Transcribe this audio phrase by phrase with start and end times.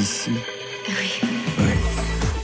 [0.00, 0.30] ici
[0.88, 1.26] Oui.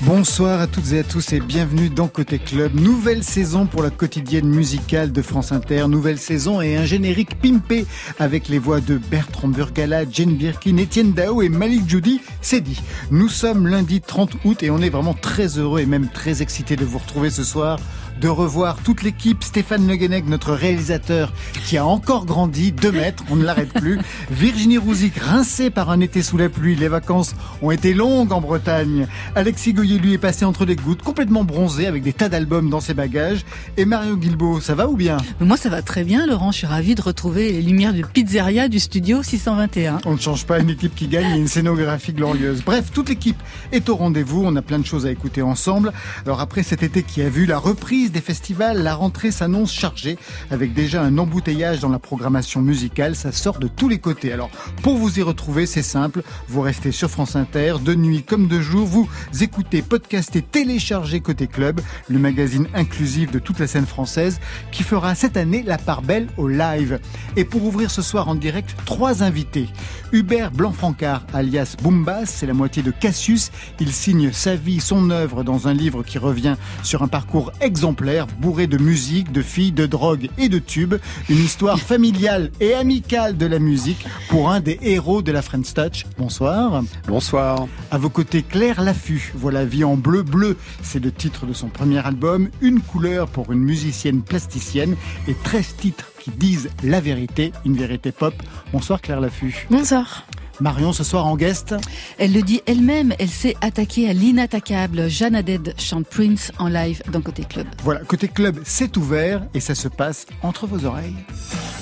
[0.02, 2.74] Bonsoir à toutes et à tous et bienvenue dans Côté Club.
[2.74, 5.86] Nouvelle saison pour la quotidienne musicale de France Inter.
[5.86, 7.86] Nouvelle saison et un générique pimpé
[8.18, 12.20] avec les voix de Bertrand Burgala, Jane Birkin, Étienne Dao et Malik Judy.
[12.40, 12.80] C'est dit.
[13.12, 16.74] Nous sommes lundi 30 août et on est vraiment très heureux et même très excités
[16.74, 17.78] de vous retrouver ce soir
[18.20, 19.42] de revoir toute l'équipe.
[19.42, 21.32] Stéphane Le Guenec, notre réalisateur,
[21.66, 23.98] qui a encore grandi, deux mètres, on ne l'arrête plus.
[24.30, 26.76] Virginie Rouzic, rincée par un été sous la pluie.
[26.76, 29.06] Les vacances ont été longues en Bretagne.
[29.34, 32.80] Alexis Goyer, lui, est passé entre les gouttes, complètement bronzé, avec des tas d'albums dans
[32.80, 33.44] ses bagages.
[33.76, 35.16] Et Mario Guilbeault, ça va ou bien?
[35.40, 36.52] Moi, ça va très bien, Laurent.
[36.52, 39.98] Je suis ravi de retrouver les lumières du pizzeria du studio 621.
[40.04, 42.62] On ne change pas une équipe qui gagne et une scénographie glorieuse.
[42.64, 43.40] Bref, toute l'équipe
[43.72, 44.42] est au rendez-vous.
[44.44, 45.92] On a plein de choses à écouter ensemble.
[46.26, 50.18] Alors après cet été qui a vu la reprise des festivals, la rentrée s'annonce chargée
[50.50, 53.14] avec déjà un embouteillage dans la programmation musicale.
[53.14, 54.32] Ça sort de tous les côtés.
[54.32, 54.50] Alors,
[54.82, 56.22] pour vous y retrouver, c'est simple.
[56.48, 58.86] Vous restez sur France Inter, de nuit comme de jour.
[58.86, 59.08] Vous
[59.40, 64.40] écoutez, podcastez, téléchargez Côté Club, le magazine inclusif de toute la scène française
[64.72, 66.98] qui fera cette année la part belle au live.
[67.36, 69.68] Et pour ouvrir ce soir en direct, trois invités.
[70.12, 73.50] Hubert Blanc-Francard, alias Boombas, c'est la moitié de Cassius.
[73.80, 77.91] Il signe sa vie, son œuvre dans un livre qui revient sur un parcours exemplaire
[78.38, 80.94] bourré de musique, de filles, de drogue et de tubes.
[81.28, 85.74] Une histoire familiale et amicale de la musique pour un des héros de la French
[85.74, 86.06] Touch.
[86.18, 86.82] Bonsoir.
[87.06, 87.66] Bonsoir.
[87.90, 89.32] À vos côtés, Claire Laffut.
[89.34, 90.56] Voilà Vie en bleu bleu.
[90.82, 92.48] C'est le titre de son premier album.
[92.60, 94.96] Une couleur pour une musicienne plasticienne
[95.28, 98.34] et 13 titres qui disent la vérité, une vérité pop.
[98.72, 99.66] Bonsoir Claire Laffut.
[99.70, 100.24] Bonsoir.
[100.62, 101.74] Marion ce soir en guest.
[102.18, 105.08] Elle le dit elle-même, elle s'est attaquée à l'inattaquable.
[105.08, 107.66] Jeanne Haddad chante Prince en live dans Côté Club.
[107.82, 111.16] Voilà, Côté Club, c'est ouvert et ça se passe entre vos oreilles.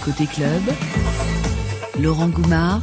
[0.04, 0.62] Côté Club,
[2.00, 2.80] Laurent Goumard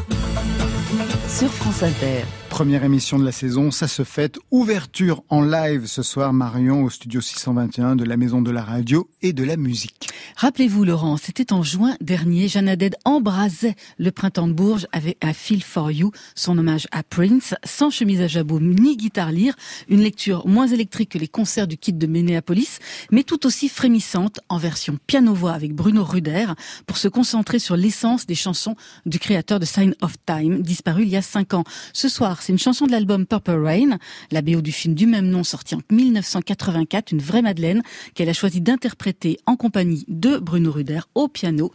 [1.27, 2.23] sur France Inter.
[2.57, 4.39] Première émission de la saison, ça se fête.
[4.49, 9.11] Ouverture en live ce soir, Marion, au studio 621 de la Maison de la Radio
[9.21, 10.09] et de la Musique.
[10.37, 15.33] Rappelez-vous, Laurent, c'était en juin dernier, Jeanne Haddad embrasait le printemps de Bourges avec un
[15.33, 19.53] Feel for You, son hommage à Prince, sans chemise à jabot ni guitare lire,
[19.87, 22.79] une lecture moins électrique que les concerts du kit de Minneapolis,
[23.11, 26.47] mais tout aussi frémissante en version piano-voix avec Bruno Ruder
[26.87, 28.75] pour se concentrer sur l'essence des chansons
[29.05, 31.63] du créateur de Sign of Time, disparu il y a cinq ans.
[31.93, 33.97] Ce soir, c'est une chanson de l'album Purple Rain,
[34.31, 37.81] la BO du film du même nom sorti en 1984, une vraie Madeleine
[38.15, 41.73] qu'elle a choisi d'interpréter en compagnie de Bruno Ruder au piano.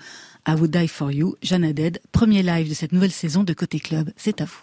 [0.49, 3.81] I Would Die For You, Jeanne Haddad, premier live de cette nouvelle saison de Côté
[3.81, 4.12] Club.
[4.16, 4.62] C'est à vous.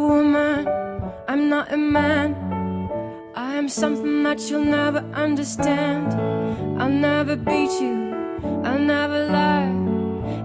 [0.00, 0.66] Woman,
[1.28, 2.28] I'm not a man.
[3.34, 6.08] I am something that you'll never understand.
[6.80, 7.96] I'll never beat you,
[8.64, 9.70] I'll never lie.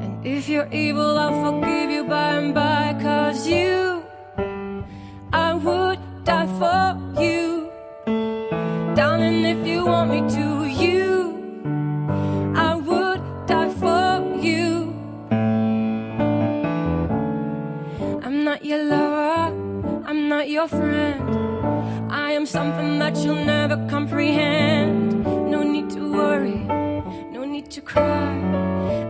[0.03, 2.97] And if you're evil, I'll forgive you by and by.
[3.01, 4.03] Cause you,
[5.31, 6.85] I would die for
[7.21, 7.71] you.
[8.95, 10.45] Darling, if you want me to,
[10.83, 11.04] you,
[20.45, 22.11] lover, your friend.
[22.11, 25.23] I am something that you'll never comprehend.
[25.49, 26.63] No need to worry,
[27.31, 28.33] no need to cry.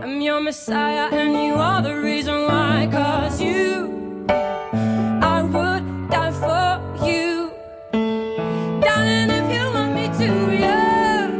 [0.02, 2.88] I'm your messiah, and you are the reason why.
[2.90, 7.50] Cause you, I would die for you.
[7.92, 11.30] Darling, if you want me to, yeah,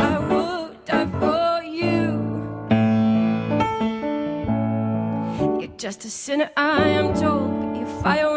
[0.00, 2.00] I would die for you.
[5.60, 7.50] You're just a sinner, I am told.
[7.60, 8.31] But you fire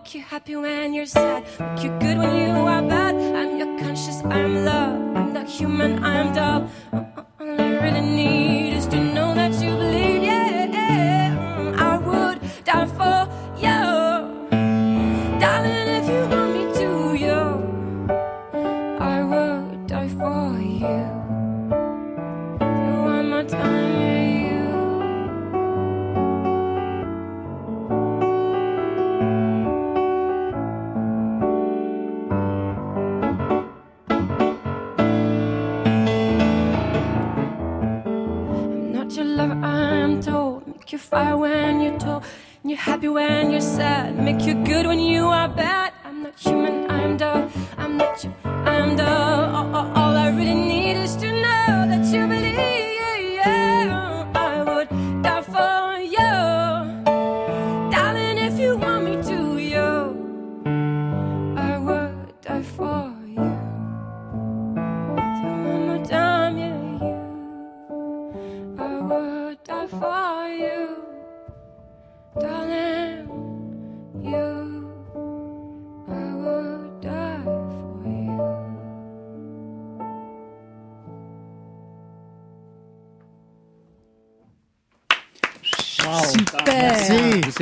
[0.00, 3.14] make you happy when you're sad, make you good when you are bad.
[3.14, 4.94] I'm your conscience, I'm love.
[5.16, 6.72] I'm not human, I'm dove.
[6.92, 8.49] Uh, uh, All I really need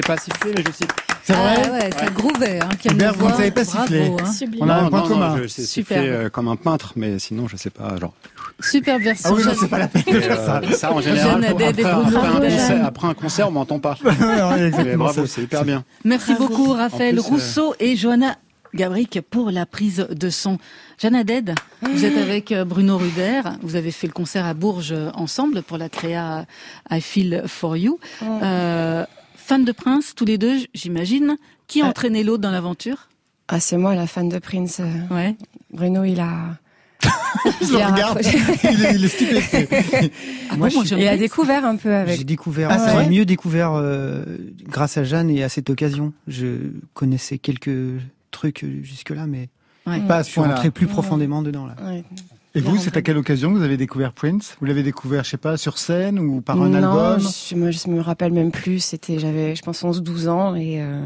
[0.02, 0.94] sais pas siffler, mais je siffle.
[1.22, 2.60] C'est vrai ah ouais, ça grouvait.
[2.62, 4.06] Hein, Hubert, vous ne savez pas Bravo, siffler.
[4.06, 4.48] hein.
[4.60, 5.28] On a un Non, point non, commun.
[5.36, 5.98] non, je sais Super.
[5.98, 7.96] siffler euh, comme un peintre, mais sinon, je sais pas.
[7.98, 8.14] Genre.
[8.60, 9.30] Super version.
[9.30, 10.60] Ah oui, non, c'est pas la peine de faire ça.
[10.64, 13.96] euh, ça, en général, après, Bruno après un concert, après un concert, on m'entend pas.
[14.04, 15.84] Mais exactement bravo, c'est hyper bien.
[16.04, 18.36] Merci beaucoup Raphaël plus, euh, Rousseau et Johanna
[18.74, 20.58] Gabric pour la prise de son.
[21.00, 23.42] Jeanne Haddad, vous êtes avec euh, Bruno Ruder.
[23.62, 26.44] Vous avez fait le concert à Bourges ensemble pour la créa
[26.90, 27.98] I Feel For You.
[28.22, 29.04] Euh,
[29.48, 31.36] fan de Prince, tous les deux, j'imagine.
[31.68, 31.88] Qui a Euh.
[31.88, 33.08] entraîné l'autre dans l'aventure?
[33.48, 34.80] Ah, c'est moi la fan de Prince.
[34.80, 35.36] Euh, Ouais.
[35.72, 36.58] Bruno, il a.
[37.62, 38.20] Je le regarde,
[38.64, 40.12] il est, il est.
[40.50, 42.26] Ah Moi, bon, je- Il a découvert un peu J'ai avec.
[42.26, 44.22] découvert, Ah, j'ai mieux découvert euh,
[44.66, 46.12] grâce à Jeanne et à cette occasion.
[46.26, 47.70] Je connaissais quelques
[48.30, 49.48] trucs jusque-là, mais
[49.86, 50.00] Ouais.
[50.00, 51.74] Pas à je suis rentré plus profondément dedans là.
[52.58, 54.56] Et vous, c'est à quelle occasion que vous avez découvert Prince?
[54.58, 57.20] Vous l'avez découvert, je sais pas, sur scène ou par un non, album?
[57.20, 58.81] je, moi, je me rappelle même plus.
[58.81, 61.00] C'était, j'avais, je pense, 11-12 ans et euh,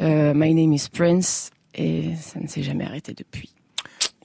[0.00, 3.52] euh, My Name is Prince et ça ne s'est jamais arrêté depuis.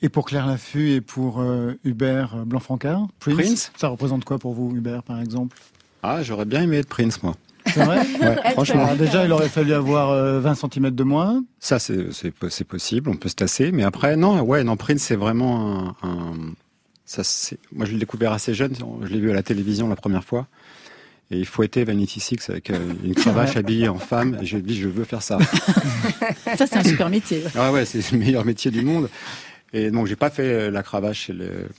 [0.02, 3.72] Et pour Claire Laffut et pour euh, Hubert Blanc-Francard Prince, Prince?
[3.76, 5.58] Ça représente quoi pour vous, Hubert, par exemple?
[6.04, 7.36] Ah, j'aurais bien aimé être Prince, moi.
[7.76, 8.86] C'est vrai Ouais, franchement.
[8.86, 11.44] Alors, Déjà, il aurait fallu avoir euh, 20 cm de moins.
[11.60, 13.72] Ça, c'est c'est po- c'est possible, on peut se tasser.
[13.72, 16.08] Mais après, non, ouais, non, Prince, c'est vraiment un.
[16.08, 16.54] un-
[17.06, 18.74] ça, c'est- moi, je l'ai découvert assez jeune.
[19.04, 20.48] Je l'ai vu à la télévision la première fois.
[21.32, 24.38] Et il fouettait Vanity Six avec euh, une cravache habillée en femme.
[24.42, 25.38] Et j'ai dit, je veux faire ça.
[26.58, 27.44] Ça, c'est un super métier.
[27.56, 29.10] Ah ouais, c'est le meilleur métier du monde.
[29.74, 31.32] Et donc, j'ai pas fait euh, la cravache,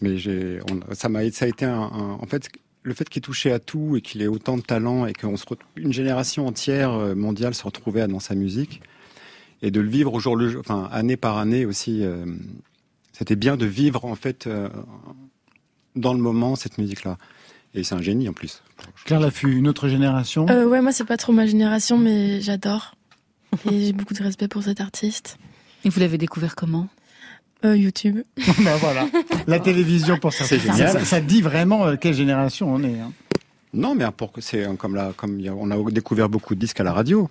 [0.02, 2.48] mais j'ai, on- ça m'a, ça a été un, un- en fait,
[2.86, 5.44] le fait qu'il touchait à tout et qu'il ait autant de talent et qu'on se
[5.44, 8.80] retrouve, une génération entière euh, mondiale se retrouvait dans sa musique
[9.60, 12.04] et de le vivre au jour le jour, enfin année par année aussi.
[12.04, 12.24] euh,
[13.12, 14.68] c'était bien de vivre en fait euh,
[15.96, 17.18] dans le moment cette musique-là.
[17.74, 18.62] Et c'est un génie en plus.
[19.04, 20.46] Claire Laffut, une autre génération?
[20.48, 22.94] Euh, ouais, moi c'est pas trop ma génération, mais j'adore.
[23.70, 25.38] Et j'ai beaucoup de respect pour cet artiste.
[25.84, 26.88] Et vous l'avez découvert comment?
[27.66, 28.20] Euh, YouTube.
[28.64, 29.06] Ben voilà,
[29.46, 30.56] la télévision pour certains.
[30.56, 30.92] C'est génial.
[30.92, 33.00] Ça, ça dit vraiment euh, quelle génération on est.
[33.00, 33.12] hein.
[33.74, 36.54] Non, mais pour que c'est comme là, comme il y a- on a découvert beaucoup
[36.54, 37.28] de disques à la radio.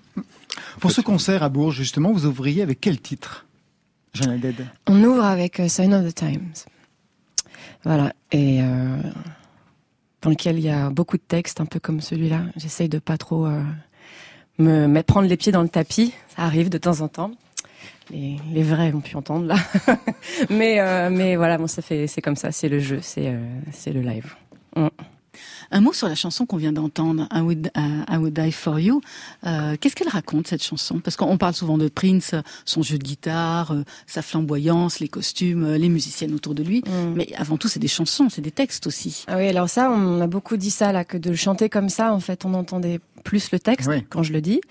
[0.79, 3.45] Pour ce concert à Bourges, justement, vous ouvriez avec quel titre
[4.13, 4.39] Jeanne
[4.87, 6.53] On ouvre avec euh, Sign of the Times.
[7.83, 8.13] Voilà.
[8.31, 8.97] Et euh,
[10.21, 12.41] dans lequel il y a beaucoup de textes, un peu comme celui-là.
[12.55, 13.61] J'essaye de pas trop euh,
[14.59, 16.13] me mettre prendre les pieds dans le tapis.
[16.35, 17.31] Ça arrive de temps en temps.
[18.11, 19.55] Les, les vrais ont pu entendre là.
[20.49, 23.39] mais euh, mais voilà, bon, ça fait c'est comme ça, c'est le jeu, c'est euh,
[23.71, 24.35] c'est le live.
[25.71, 28.79] Un mot sur la chanson qu'on vient d'entendre, I Would, uh, I Would Die For
[28.79, 29.01] You.
[29.45, 30.99] Euh, Qu'est-ce qu'elle raconte, cette chanson?
[30.99, 32.35] Parce qu'on parle souvent de Prince,
[32.65, 36.81] son jeu de guitare, euh, sa flamboyance, les costumes, euh, les musiciennes autour de lui.
[36.81, 37.13] Mm.
[37.15, 39.25] Mais avant tout, c'est des chansons, c'est des textes aussi.
[39.27, 41.89] Ah oui, alors ça, on a beaucoup dit ça là, que de le chanter comme
[41.89, 44.05] ça, en fait, on entendait plus le texte Oui.
[44.09, 44.61] quand je le dis,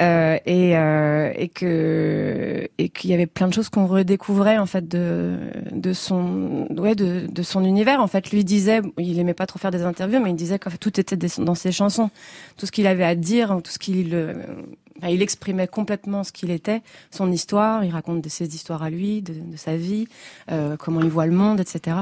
[0.00, 4.66] euh, et euh, et que et qu'il y avait plein de choses qu'on redécouvrait en
[4.66, 5.36] fait de
[5.72, 8.00] de son ouais de de son univers.
[8.00, 10.70] En fait, lui disait, il aimait pas trop faire des interviews, mais il disait qu'en
[10.70, 12.10] fait tout était dans ses chansons,
[12.56, 14.34] tout ce qu'il avait à dire, tout ce qu'il euh,
[15.08, 17.82] il exprimait complètement ce qu'il était, son histoire.
[17.82, 20.06] Il raconte de ses histoires à lui, de, de sa vie,
[20.50, 21.96] euh, comment il voit le monde, etc.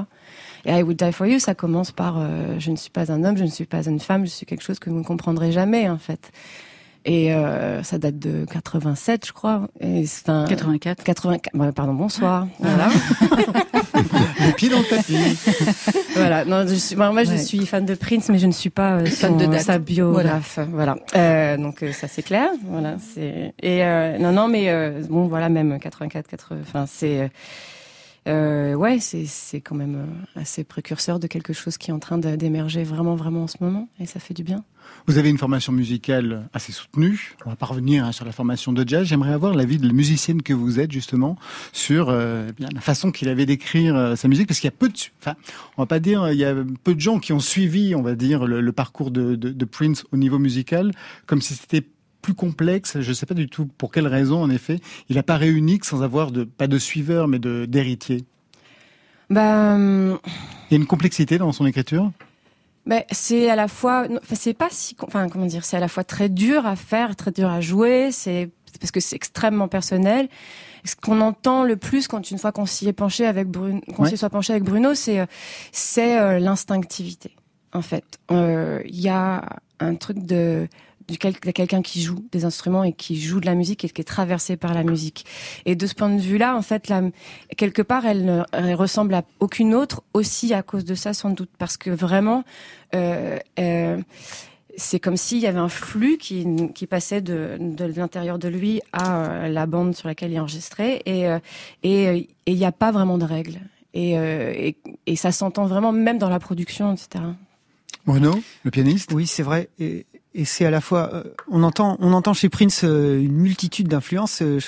[0.65, 3.25] Et I Would Die For You, ça commence par euh, je ne suis pas un
[3.25, 5.53] homme, je ne suis pas une femme, je suis quelque chose que vous ne comprendrez
[5.53, 6.31] jamais en fait.
[7.07, 9.69] Et euh, ça date de 87, je crois.
[9.81, 11.03] Et c'est un 84.
[11.03, 11.57] 84.
[11.59, 12.47] ouais, pardon, bonsoir.
[12.59, 12.91] Voilà.
[14.47, 15.17] Les pieds dans le tapis.
[16.15, 16.45] voilà.
[16.45, 17.39] Non, je suis, moi, moi, je Ouais.
[17.39, 19.63] suis fan de Prince, mais je ne suis pas euh, Fan son- de date.
[19.63, 20.59] sa biographe.
[20.73, 20.97] Voilà.
[21.17, 22.51] Euh, donc euh, ça c'est clair.
[22.67, 22.97] Voilà.
[23.15, 26.61] C'est et euh, non, non, mais euh, bon, voilà, même 84, 80.
[26.63, 27.31] Enfin, c'est
[28.29, 32.19] euh, ouais, c'est quand même euh, assez précurseur de quelque chose qui est en train
[32.19, 34.65] d'émerger vraiment, vraiment en ce moment, et ça fait du bien.
[35.07, 37.37] Vous avez une formation musicale assez soutenue.
[37.47, 39.07] On va pas revenir hein, sur la formation de jazz.
[39.07, 41.37] J'aimerais avoir l'avis de la musicienne que vous êtes justement
[41.73, 44.77] sur euh, eh la façon qu'il avait d'écrire euh, sa musique, parce qu'il y a
[44.77, 45.35] peu de, enfin,
[45.77, 48.15] on va pas dire, il y a peu de gens qui ont suivi, on va
[48.15, 50.93] dire, le, parcours de, de Prince au niveau musical,
[51.27, 51.87] comme si c'était
[52.23, 53.01] plus complexe.
[53.01, 55.79] Je ne sais pas du tout pour quelle raison, en effet, il n'a pas réuni
[55.83, 58.25] sans avoir de pas de suiveur, mais de d'héritier.
[59.29, 60.19] Bah, hum,
[60.71, 62.11] Il y a une complexité dans son écriture?
[62.87, 66.03] Ben, c'est à la fois, c'est pas si, enfin, comment dire, c'est à la fois
[66.03, 68.51] très dur à faire, très dur à jouer, c'est
[68.81, 70.29] parce que c'est extrêmement personnel.
[70.85, 74.05] Ce qu'on entend le plus quand une fois qu'on s'y est penché avec Bruno, qu'on
[74.05, 74.09] Ouais.
[74.09, 75.27] s'y soit penché avec Bruno, c'est, euh,
[75.73, 77.33] c'est euh, l'instinctivité.
[77.73, 79.45] En fait, Euh, il y a
[79.79, 80.67] un truc de,
[81.11, 83.89] du quel- de quelqu'un qui joue des instruments et qui joue de la musique et
[83.91, 85.27] qui est traversé par la musique.
[85.67, 87.03] Et de ce point de vue-là, en fait, la,
[87.57, 91.31] quelque part, elle ne elle ressemble à aucune autre, aussi à cause de ça, sans
[91.31, 92.45] doute, parce que vraiment,
[92.95, 94.01] euh, euh,
[94.77, 98.81] c'est comme s'il y avait un flux qui, qui passait de, de l'intérieur de lui
[98.93, 101.39] à euh, la bande sur laquelle il enregistrait et euh,
[101.83, 103.59] et il n'y a pas vraiment de règles
[103.95, 104.77] et, euh, et,
[105.07, 107.25] et ça s'entend vraiment même dans la production etc.
[108.07, 108.33] Bruno,
[108.65, 109.13] le pianiste?
[109.13, 109.69] Oui, c'est vrai.
[109.79, 113.33] Et, et c'est à la fois, euh, on entend, on entend chez Prince euh, une
[113.33, 114.43] multitude d'influences.
[114.43, 114.61] euh,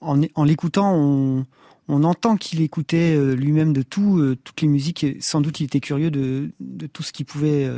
[0.00, 1.46] En, l'écoutant, on,
[1.88, 5.06] entend qu'il écoutait lui-même de tout, toutes les musiques.
[5.20, 7.68] Sans doute, il était curieux de, de tout ce qui pouvait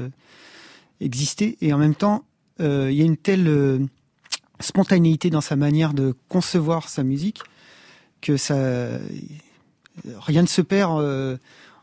[1.00, 1.56] exister.
[1.60, 2.24] Et en même temps,
[2.58, 3.86] il y a une telle
[4.60, 7.40] spontanéité dans sa manière de concevoir sa musique
[8.20, 8.56] que ça,
[10.18, 11.38] rien ne se perd.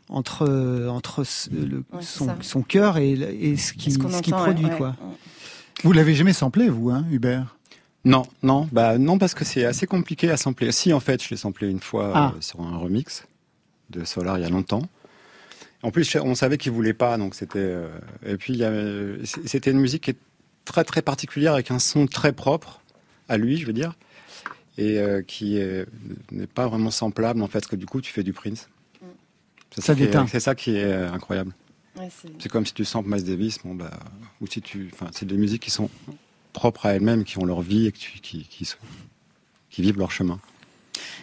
[0.08, 4.36] Entre entre ce- le- Ouais, c'est son, son cœur et, et ce qui Ce entend,
[4.42, 4.76] produit ouais, ouais.
[4.76, 4.96] quoi.
[5.84, 7.56] Vous l'avez jamais samplé, vous, hein, Hubert?
[8.04, 10.70] Non, non, bah non parce que c'est assez compliqué à sampler.
[10.70, 12.32] Si en fait, je l'ai samplé une fois Ah.
[12.36, 13.26] euh, sur un remix
[13.90, 14.82] de Solar il y a longtemps.
[15.82, 17.58] En plus, on savait qu'il voulait pas, donc c'était.
[17.58, 17.88] euh,
[18.24, 20.16] Et puis il y avait- c'était une musique qui est
[20.64, 22.80] très très particulière avec un son très propre
[23.28, 23.94] à lui, je veux dire,
[24.78, 25.86] et euh, qui est-
[26.30, 28.68] n'est pas vraiment samplable en fait, parce que du coup, tu fais du Prince.
[29.74, 29.94] C'est Ça
[30.40, 31.52] ça qui est euh, incroyable.
[31.98, 33.90] Ouais, c'est- comme si tu samples Miles Davis, bon bah,
[34.40, 35.88] ou si tu, enfin, c'est des musiques qui sont
[36.52, 38.76] propres à elles-mêmes, qui ont leur vie et que tu- qui, qui, se-
[39.70, 40.38] qui vivent leur chemin.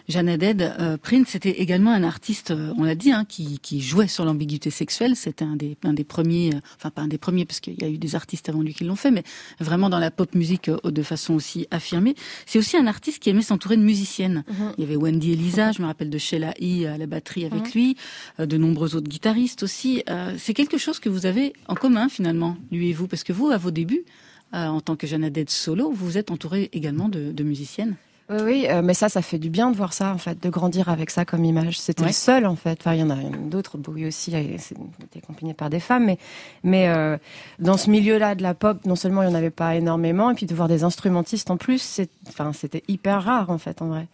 [0.08, 4.08] Jeanne euh, Prince c'était également un artiste, euh, on l'a dit, hein, qui, qui jouait
[4.08, 5.16] sur l'ambiguïté sexuelle.
[5.16, 7.84] C'était un des, un des premiers, euh, enfin pas un des premiers parce qu'il y
[7.84, 9.24] a eu des artistes avant lui qui l'ont fait, mais
[9.60, 12.16] vraiment dans la pop musique euh, de façon aussi affirmée.
[12.46, 14.44] C'est aussi un artiste qui aimait s'entourer de musiciennes.
[14.48, 14.74] Mhm.
[14.78, 16.86] Il y avait Wendy Elisa, je me rappelle de Sheila E.
[16.88, 17.98] à la batterie avec lui,
[18.40, 20.04] euh, de nombreux autres guitaristes aussi.
[20.38, 23.50] C'est quelque chose que vous avez en commun finalement, lui et vous, parce que vous,
[23.50, 24.04] à vos débuts,
[24.52, 27.96] en tant que Jeanne solo, vous vous êtes entouré également de, de musiciennes.
[28.30, 30.50] Oui, oui, euh, mais ça, ça fait du bien de voir ça, en fait, de
[30.50, 31.78] grandir avec ça comme image.
[31.80, 32.08] C'était Ouais.
[32.08, 32.78] le seul, en fait.
[32.80, 36.18] Enfin, il y en a d'autres, Bowie aussi, c'était accompagné par des femmes, mais,
[36.64, 37.18] mais euh,
[37.60, 40.36] dans ce milieu-là de la pop, non seulement il n'y en avait pas énormément, et
[40.36, 43.88] puis de voir des instrumentistes en plus, c'est, enfin, c'était hyper rare, en fait, en
[43.88, 44.08] vrai.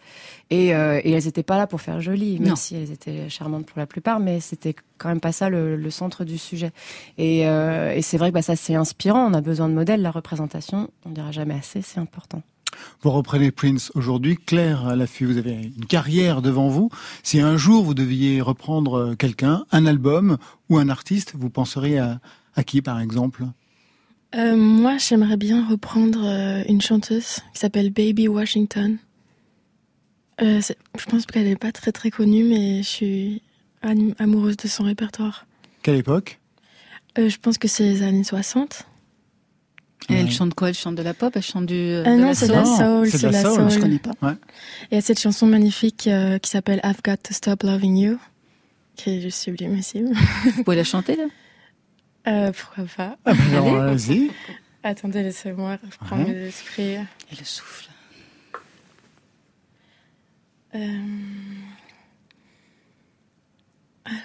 [0.50, 2.56] Et, euh, et elles n'étaient pas là pour faire joli, même Non.
[2.56, 5.90] si elles étaient charmantes pour la plupart, mais c'était quand même pas ça le, le
[5.90, 6.72] centre du sujet.
[7.16, 9.24] Et, et c'est vrai que bah, ça, c'est inspirant.
[9.30, 10.02] On a besoin de modèles.
[10.02, 12.42] La représentation, on dira jamais assez, c'est important.
[13.02, 14.36] Vous reprenez Prince aujourd'hui.
[14.36, 16.90] Claire à l'affût, vous avez une carrière devant vous.
[17.22, 20.36] Si un jour vous deviez reprendre euh, quelqu'un, un album
[20.68, 22.20] ou un artiste, vous penseriez à,
[22.54, 23.44] à qui, par exemple?
[24.36, 28.98] Euh, moi, j'aimerais bien reprendre euh, une chanteuse qui s'appelle Baby Washington.
[30.40, 30.60] Euh,
[30.98, 33.42] je pense qu'elle n'est pas très très connue, mais je suis
[33.82, 35.46] am- amoureuse de son répertoire.
[35.82, 36.38] Quelle époque?
[37.18, 38.86] Euh, je pense que c'est les années 60.
[40.08, 40.68] Et elle chante quoi?
[40.70, 41.32] Elle chante de la pop?
[41.36, 41.74] Elle chante du.
[41.74, 43.08] euh, Ah de non, la c'est de la soul.
[43.10, 43.70] C'est de la la soul, soul.
[43.70, 44.12] Je connais pas.
[44.90, 48.18] Il y a cette chanson magnifique euh, qui s'appelle I've Got to Stop Loving You,
[48.96, 50.12] qui est juste sublimissime.
[50.56, 51.24] Vous pouvez la chanter là?
[52.28, 53.16] Euh, pourquoi pas?
[53.24, 54.30] Ah, ben alors, Allez-y.
[54.82, 56.32] Attendez, laissez-moi reprendre Ouais.
[56.34, 56.82] mes esprits.
[56.94, 57.88] Et le souffle.
[60.74, 60.78] Euh...
[64.04, 64.18] Alors,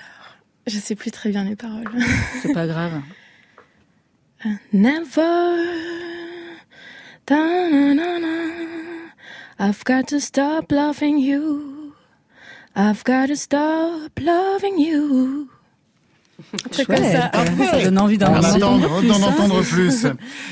[0.68, 1.90] je sais plus très bien les paroles.
[2.42, 3.02] C'est pas grave.
[4.72, 5.66] Never.
[7.26, 9.10] Da-na-na-na.
[9.58, 11.96] I've got to stop loving you.
[12.76, 15.50] I've got to stop loving you.
[16.54, 17.32] Un truc comme ça.
[17.32, 19.28] Ça donne envie d'en On entendre entendre, plus, d'en hein.
[19.28, 20.08] entendre plus.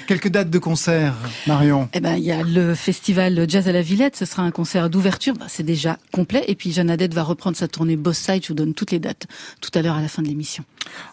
[0.08, 1.14] Quelques dates de concert,
[1.48, 1.90] Marion.
[1.94, 4.16] Eh ben, il y a le festival Jazz à la Villette.
[4.16, 5.34] Ce sera un concert d'ouverture.
[5.36, 6.44] Ben, c'est déjà complet.
[6.48, 8.44] Et puis, Jeanne Haddad va reprendre sa tournée Boss Side.
[8.44, 9.28] Je vous donne toutes les dates
[9.62, 10.64] tout à l'heure à la fin de l'émission.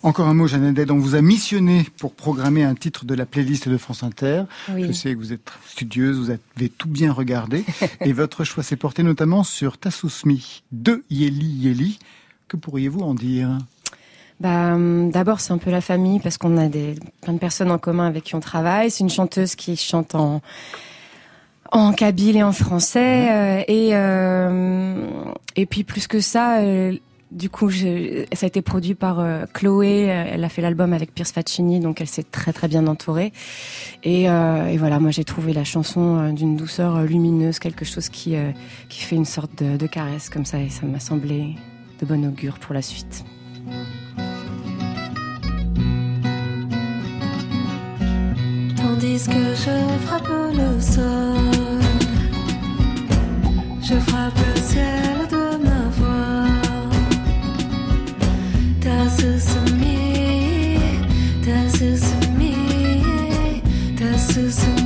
[0.03, 0.91] Encore un mot, Jeanne Haddad.
[0.91, 4.43] On vous a missionné pour programmer un titre de la playlist de France Inter.
[4.71, 4.85] Oui.
[4.87, 7.65] Je sais que vous êtes très studieuse, vous avez tout bien regardé.
[8.01, 11.99] et votre choix s'est porté notamment sur Tassousmi de Yeli Yeli.
[12.49, 13.59] Que pourriez-vous en dire?
[14.41, 17.71] Bah, hum, d'abord, c'est un peu la famille parce qu'on a des, plein de personnes
[17.71, 18.91] en commun avec qui on travaille.
[18.91, 20.41] C'est une chanteuse qui chante en,
[21.73, 23.29] en kabyle et en français.
[23.31, 25.05] euh, et, euh,
[25.57, 26.95] et puis, plus que ça, euh,
[27.31, 30.07] du coup, je- ça a été produit par euh, Chloé.
[30.07, 33.33] Elle a fait l'album avec Pierce Faccini, donc elle s'est très très bien entourée.
[34.05, 38.35] Et, et voilà, moi j'ai trouvé la chanson d'une douceur lumineuse, quelque chose qui,
[38.89, 40.59] qui fait une sorte de, de caresse comme ça.
[40.59, 41.55] Et ça m'a semblé
[42.01, 43.23] de bon augure pour la suite.
[49.01, 51.81] Tandis que je frappe le sol,
[53.81, 56.51] je frappe le ciel de ma voix.
[58.83, 60.81] Das ist mir,
[61.47, 63.63] das ist mir,
[63.99, 64.80] das ist mir.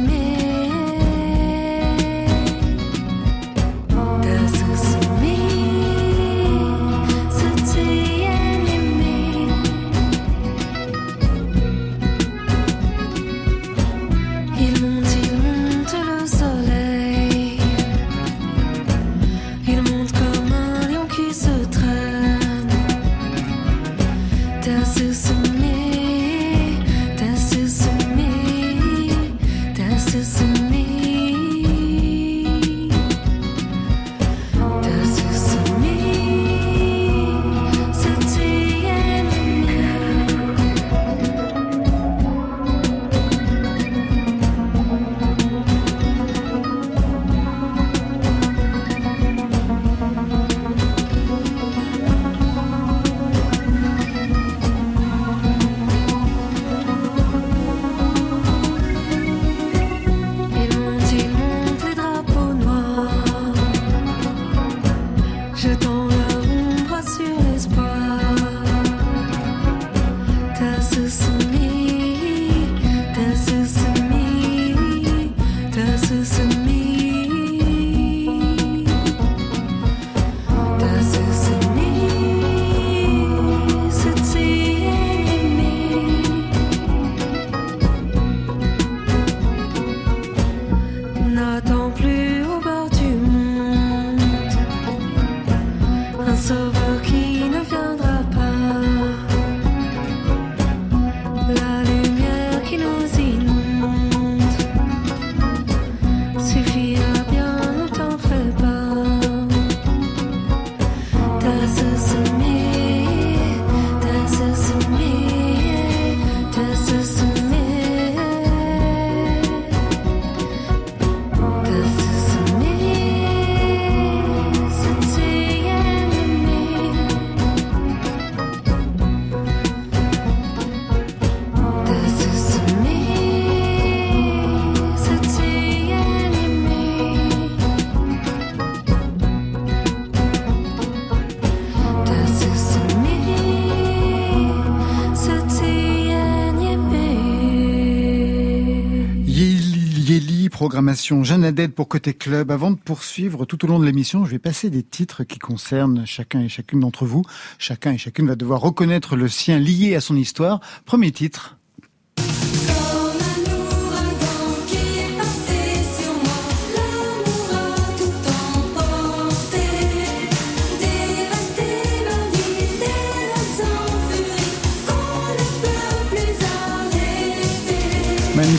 [151.05, 152.51] Jeanne Haddad pour Côté Club.
[152.51, 156.07] Avant de poursuivre tout au long de l'émission, je vais passer des titres qui concernent
[156.07, 157.23] chacun et chacune d'entre vous.
[157.59, 160.61] Chacun et chacune va devoir reconnaître le sien lié à son histoire.
[160.87, 161.59] Premier titre.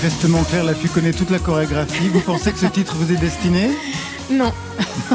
[0.05, 2.09] Manifestement, Claire Laffu connaît toute la chorégraphie.
[2.09, 3.71] Vous pensez que ce titre vous est destiné
[4.31, 4.53] Non.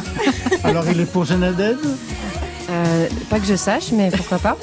[0.64, 4.56] Alors il est pour Jeanne Euh, pas que je sache, mais pourquoi pas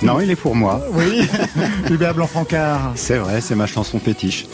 [0.00, 0.82] Non, il est pour moi.
[0.94, 1.28] Oui.
[1.90, 2.92] Hubert Blanc-Francard.
[2.94, 4.46] C'est vrai, c'est ma chanson fétiche.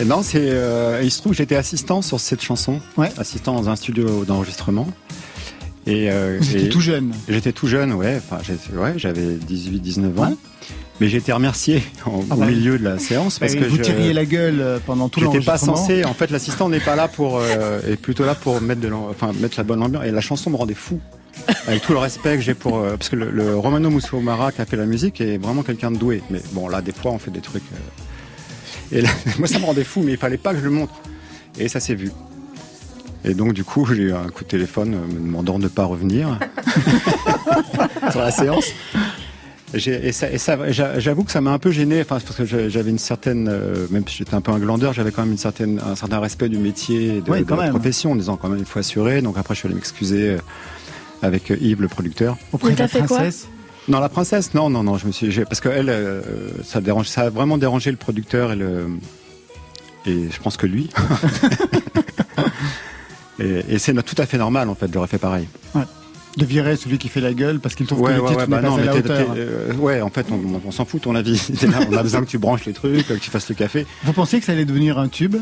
[0.00, 0.38] Et non, c'est.
[0.40, 3.12] euh, il se trouve que j'étais assistant sur cette chanson, Ouais.
[3.18, 4.88] assistant dans un studio d'enregistrement.
[5.86, 7.12] Et, euh, Vous étiez tout jeune.
[7.28, 8.16] J'étais tout jeune, ouais.
[8.24, 10.28] Enfin, j'étais- ouais, j'avais 18-19 ans.
[10.30, 10.36] Ouais.
[11.00, 12.46] Mais j'ai été remercié au, Ah au bah.
[12.46, 15.20] milieu de la séance parce Et que vous je, tiriez la gueule euh, pendant tout
[15.20, 15.76] J'étais pas l'enregistrement.
[15.76, 16.04] censé.
[16.04, 19.32] En fait, l'assistant n'est pas là pour, euh, est plutôt là pour mettre de, enfin,
[19.40, 20.04] mettre la bonne ambiance.
[20.04, 21.00] Et la chanson me rendait fou.
[21.66, 24.60] Avec tout le respect que j'ai pour, euh, parce que le, le Romano Musumara qui
[24.60, 26.22] a fait la musique est vraiment quelqu'un de doué.
[26.30, 27.64] Mais bon, là, des fois, on fait des trucs.
[27.72, 30.70] euh, Et là, moi, ça me rendait fou, mais il fallait pas que je le
[30.70, 30.92] montre.
[31.58, 32.10] Et ça s'est vu.
[33.24, 35.68] Et donc, du coup, j'ai eu un coup de téléphone euh, me demandant de ne
[35.68, 36.38] pas revenir
[38.10, 38.66] sur la séance.
[39.74, 42.44] Et ça, et ça j'a- j'avoue que ça m'a un peu gêné, enfin, parce que
[42.68, 45.38] j'avais une certaine, euh, même si j'étais un peu un glandeur, j'avais quand même une
[45.38, 48.36] certaine, un certain respect du métier, et de, Oui, de quand la profession, en disant
[48.36, 49.22] quand même il faut assurer.
[49.22, 50.38] Donc après, je suis allé m'excuser euh,
[51.22, 52.36] avec euh, Yves, le producteur.
[52.52, 53.48] Auprès de la princesse?
[53.88, 56.20] Non, la princesse, non, non, non, je me suis, parce que elle, euh,
[56.64, 58.86] ça dérange, ça a vraiment dérangé le producteur et le,
[60.06, 60.90] et je pense que lui.
[63.40, 65.48] et et c'est tout à fait normal en fait, j'aurais fait pareil.
[66.36, 68.40] De virer celui qui fait la gueule parce qu'il trouve que Ouais, le ouais, titre
[68.40, 69.34] ouais, n'est bah pas non, à mais la hauteur.
[69.36, 71.34] euh, ouais, en fait, on, on s'en fout ton avis.
[71.62, 73.86] Là, on a besoin que tu branches les trucs, que tu fasses le café.
[74.04, 75.36] Vous pensiez que ça allait devenir un tube?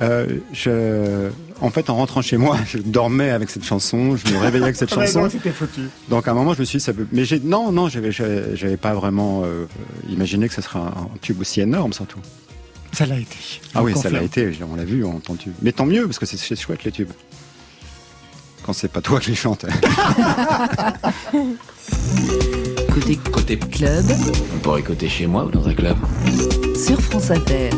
[0.00, 1.28] Euh, je,
[1.60, 4.74] en fait, en rentrant chez moi, je dormais avec cette chanson, je me réveillais avec
[4.76, 5.28] cette chanson.
[5.30, 5.82] c'était foutu.
[6.08, 7.06] Donc à un moment, je me suis dit, ça peut.
[7.12, 9.66] Mais j'ai non, non, j'avais, j'avais pas vraiment euh,
[10.08, 12.18] imaginé que ce serait un, un tube aussi énorme, surtout.
[12.92, 13.36] Ça l'a été.
[13.74, 14.52] Ah oui, ça l'a été.
[14.70, 15.52] On l'a vu, on entendu.
[15.62, 17.10] Mais tant mieux, parce que c'est, c'est chouette les tubes.
[18.64, 19.64] Quand c'est pas toi qui les chante.
[22.94, 24.04] Côté Côté club
[24.54, 25.96] On pourrait écouter chez moi ou dans un club.
[26.76, 27.70] sur France Inter.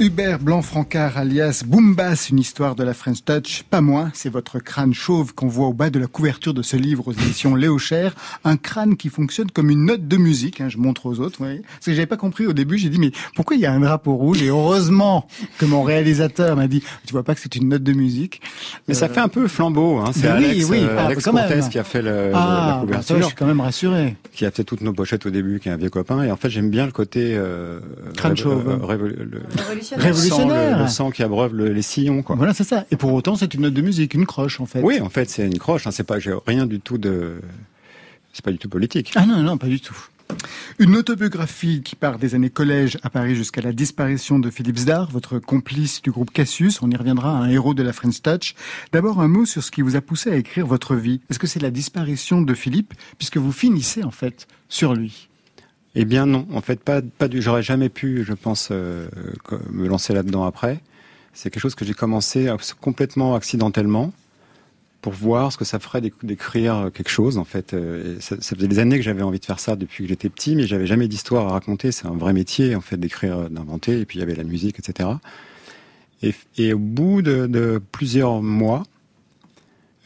[0.00, 3.64] Hubert Blanc-Francard alias Boombass, une histoire de la French Touch.
[3.68, 6.76] Pas moins, c'est votre crâne chauve qu'on voit au bas de la couverture de ce
[6.76, 8.14] livre aux éditions Léo Cher.
[8.44, 11.38] Un crâne qui fonctionne comme une note de musique, hein, je montre aux autres.
[11.40, 11.62] Oui.
[11.62, 13.80] Parce que j'avais pas compris au début, j'ai dit mais pourquoi il y a un
[13.80, 14.40] drapeau rouge?
[14.40, 15.26] Et heureusement
[15.58, 18.40] que mon réalisateur m'a dit tu vois pas que c'est une note de musique.
[18.86, 19.96] Mais ça Euh, fait un peu flambeau.
[19.98, 20.12] Hein.
[20.14, 21.24] C'est Mais oui, Alex, oui, euh, ah, Alex.
[21.24, 24.16] Cortez qui a fait le, Ah, la bah, ça, couverture, je suis quand même rassuré.
[24.32, 26.22] qui a fait toutes nos pochettes au début, qui est un vieux copain.
[26.22, 27.80] Et en fait, j'aime bien le côté euh,
[28.16, 28.64] Crâne chauve.
[28.68, 29.40] euh, le,
[29.96, 30.08] Révolutionnaire.
[30.08, 30.78] le sang, Révolutionnaire.
[30.78, 32.36] le, le sang qui abreuve le- les sillons, quoi.
[32.36, 32.84] Voilà, c'est ça.
[32.90, 34.80] Et pour autant, c'est une note de musique, une croche en fait.
[34.82, 35.86] Oui, en fait, c'est une croche.
[35.86, 35.90] Hein.
[35.90, 37.40] C'est pas, rien du tout de,
[38.32, 39.12] c'est pas du tout politique.
[39.16, 39.96] Ah non, non, pas du tout.
[40.78, 45.08] Une autobiographie qui part des années collège à Paris jusqu'à la disparition de Philippe Zdar,
[45.10, 46.82] votre complice du groupe Cassius.
[46.82, 48.54] On y reviendra, un héros de la French Touch.
[48.92, 51.22] D'abord, un mot sur ce qui vous a poussé à écrire votre vie.
[51.30, 55.27] Est-ce que c'est la disparition de Philippe, puisque vous finissez en fait sur lui?
[56.00, 57.42] Eh bien non, en fait pas pas du.
[57.42, 59.08] J'aurais jamais pu, je pense, euh,
[59.72, 60.78] me lancer là-dedans après.
[61.32, 62.48] C'est quelque chose que j'ai commencé
[62.80, 64.12] complètement accidentellement
[65.02, 67.74] pour voir ce que ça ferait d'éc- d'écrire quelque chose en fait.
[67.74, 70.54] Euh, ça, faisait des années que j'avais envie de faire ça depuis que j'étais petit,
[70.54, 71.90] mais j'avais jamais d'histoire à raconter.
[71.90, 74.00] C'est un vrai métier en fait d'écrire, euh, d'inventer.
[74.00, 75.08] Et puis il y avait la musique, etc.
[76.22, 78.97] Et, au bout de, plusieurs mois, euh,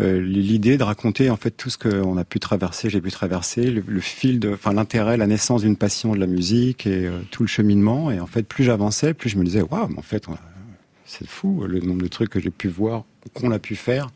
[0.03, 3.85] l'idée de raconter en fait tout ce qu'on a pu traverser, j'ai pu traverser, le,
[3.87, 7.43] le fil de, enfin l'intérêt, la naissance d'une passion de la musique et euh, tout
[7.43, 8.11] le cheminement.
[8.11, 10.27] Et en fait, plus j'avançais, plus je me disais, waouh, mais en fait,
[11.05, 14.09] c'est fou le nombre de trucs que j'ai pu voir, qu'on a pu faire.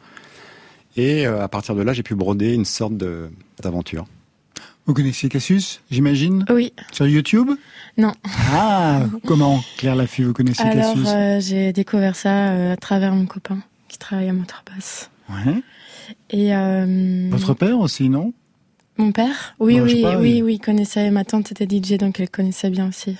[0.96, 2.94] Et euh, à partir de là, j'ai pu broder une sorte
[3.62, 4.06] d'aventure.
[4.86, 6.44] Vous connaissez Cassius, j'imagine?
[6.48, 6.72] Oui.
[6.92, 7.50] Sur YouTube?
[7.98, 8.12] Non.
[8.52, 11.08] Ah, comment Claire Laffy, vous connaissez Alors, Cassius?
[11.08, 15.10] euh, j'ai découvert ça euh, à travers mon copain qui travaille à Montrebasse.
[15.30, 15.62] Ouais.
[16.30, 18.32] Et euh, Votre père aussi, non?
[18.98, 21.10] Mon père, oui, oui, pas, oui, il- oui, il connaissait.
[21.10, 23.16] Ma tante était DJ, donc elle connaissait bien aussi.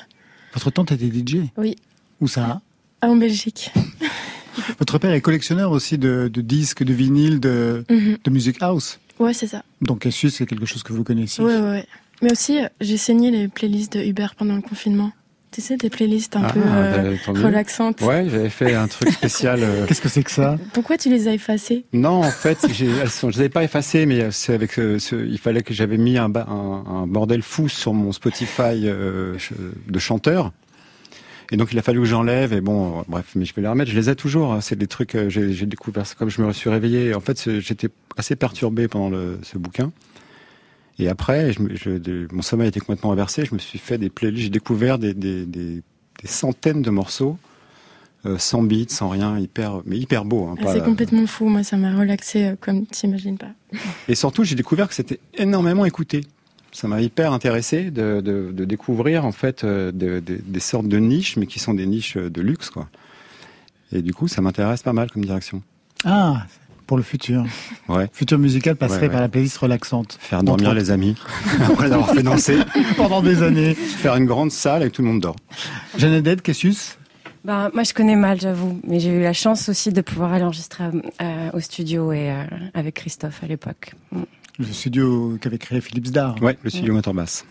[0.55, 1.77] Votre tante était DJ Oui.
[2.21, 2.61] Où ça?
[3.03, 3.73] Ah, en Belgique.
[4.79, 8.99] Votre père est collectionneur aussi de, de disques, de vinyles, de, de music house?
[9.19, 9.63] Ouais, c'est ça.
[9.83, 11.43] Donc Cassius, c'est quelque chose que vous connaissez.
[11.43, 11.87] Ouais, ouais.
[12.23, 15.13] Mais aussi, euh, j'ai saigné les playlists de Uber pendant le confinement.
[15.53, 17.45] Tu sais, des playlists un Ah, peu euh, bah, mieux.
[17.47, 18.03] relaxantes.
[18.03, 19.61] Ouais, j'avais fait un truc spécial.
[19.63, 20.59] euh, Qu'est-ce que c'est que ça?
[20.75, 21.85] Pourquoi tu les as effacées?
[21.95, 25.17] Non, en fait, elles sont, je les avais pas effacées, mais c'est avec euh, ce,
[25.17, 29.37] il fallait que j'avais mis un, ba- un, un bordel fou sur mon Spotify euh,
[29.89, 30.53] de chanteur.
[31.53, 33.69] Et donc il a fallu que j'enlève et bon, euh, bref, mais je vais les
[33.69, 33.91] remettre.
[33.91, 34.53] Je les ai toujours.
[34.53, 36.05] hein, c'est des trucs euh, j'ai découvert.
[36.17, 37.15] Comme je me suis réveillé.
[37.15, 39.93] En fait, j'étais assez perturbé pendant le, ce bouquin.
[40.99, 43.45] Et après, je, me- je- de- mon sommeil était complètement inversé.
[43.45, 44.45] Je me suis fait des playlists.
[44.45, 45.83] J'ai découvert des, des, des,
[46.23, 47.39] des centaines de morceaux.
[48.25, 50.47] euh, sans beat, sans rien, hyper, mais hyper beau.
[50.49, 51.49] hein, Ah, C'est complètement fou.
[51.49, 53.51] Moi, ça m'a relaxé euh, comme t'imagines pas.
[54.09, 56.23] Et surtout, j'ai découvert que c'était énormément écouté.
[56.73, 60.89] Ça m'a hyper intéressé de, de, de découvrir en fait euh, de- de- des sortes
[60.89, 62.89] de niches, mais qui sont des niches euh, de luxe, quoi.
[63.93, 65.63] Et du coup, ça m'intéresse pas mal comme direction.
[66.05, 66.47] Ah,
[66.87, 67.45] pour le futur.
[67.89, 68.09] Ouais.
[68.13, 69.13] Futur musical passerait Ouais, ouais.
[69.13, 70.19] par la playlist relaxante.
[70.21, 71.15] Faire dormir les amis
[71.65, 72.59] après l'avoir fait danser,
[72.97, 73.75] Pendant des années.
[73.75, 75.37] faire une grande salle et tout le monde dort.
[75.97, 76.99] Jeannette Cassius
[77.45, 80.43] Bah, moi, je connais mal, j'avoue, mais j'ai eu la chance aussi de pouvoir aller
[80.45, 80.85] enregistrer
[81.23, 82.43] euh, au studio et euh,
[82.75, 83.93] avec Christophe à l'époque.
[84.11, 84.23] Mm.
[84.59, 86.43] Le studio qu'avait créé Philippe Zdar.
[86.43, 87.45] Ouais, le studio moteur basse.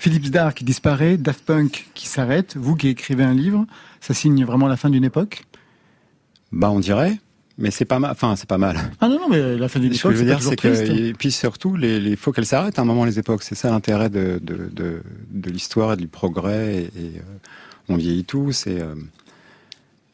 [0.00, 3.64] Philippe Zdar qui disparaît, Daft Punk qui s'arrête, vous qui écrivez un livre,
[4.00, 5.44] ça signe vraiment la fin d'une époque?
[6.52, 7.18] Bah, on dirait,
[7.58, 8.10] mais c'est pas mal.
[8.10, 8.76] Enfin, c'est pas mal.
[9.00, 10.56] Ah non, non, mais la fin d'une Ce que époque, je c'est veux dire, c'est
[10.56, 10.92] que, triste.
[10.92, 13.42] et puis surtout, les- faut qu'elles s'arrêtent à un moment les époques.
[13.42, 16.76] C'est ça l'intérêt de, de, de, de l'histoire et du progrès.
[16.76, 17.20] Et, et, euh,
[17.88, 18.66] on vieillit tous.
[18.66, 18.94] Et, euh,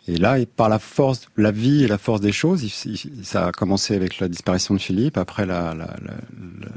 [0.08, 3.24] et là, et par la force, la vie et la force des choses, il- il-
[3.24, 6.14] ça a commencé avec la disparition de Philippe, après la- la- la-
[6.60, 6.68] la-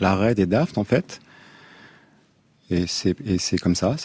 [0.00, 1.20] l'arrêt des Daft, en fait.
[2.70, 3.96] Et c'est, et c'est comme ça.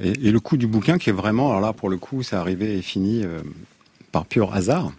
[0.00, 2.76] Et le coup du bouquin qui est vraiment, alors là, pour le coup, c'est arrivé
[2.76, 3.40] et fini euh,
[4.12, 4.92] par pur hasard.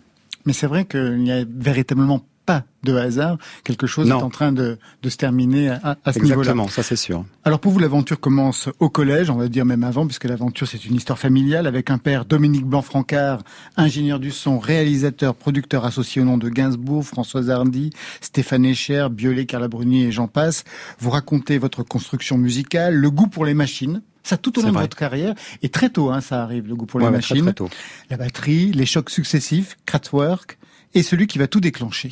[0.45, 3.39] Mais c'est vrai qu'il n'y a véritablement pas de hasard.
[3.63, 4.19] Quelque chose Non.
[4.19, 6.41] est en train de, de se terminer à, à ce niveau-là.
[6.41, 7.25] Exactement, ça c'est sûr.
[7.43, 10.86] Alors pour vous, l'aventure commence au collège, on va dire même avant, puisque l'aventure c'est
[10.86, 13.41] une histoire familiale, avec un père Dominique Blanc-Francard,
[13.77, 17.89] ingénieur du son, réalisateur, producteur associé au nom de Gainsbourg, Françoise Hardy,
[18.21, 20.65] Stéphane Echer, Biolay, Carla Bruni et j'en passe.
[20.99, 24.03] Vous racontez votre construction musicale, le goût pour les machines.
[24.25, 25.35] Ça tout au long de votre carrière.
[25.61, 27.45] Et très tôt, hein, ça arrive, le goût pour Ouais, les ouais, très, machines.
[27.45, 27.69] très tôt.
[28.09, 30.57] La batterie, les chocs successifs, Kraftwerk,
[30.95, 32.11] et celui qui va tout déclencher.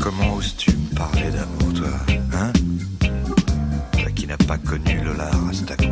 [0.00, 1.88] Comment oses-tu me parler d'amour, toi
[2.34, 2.52] Hein?
[3.92, 5.88] Toi qui n'as pas connu Lola Rastaquer.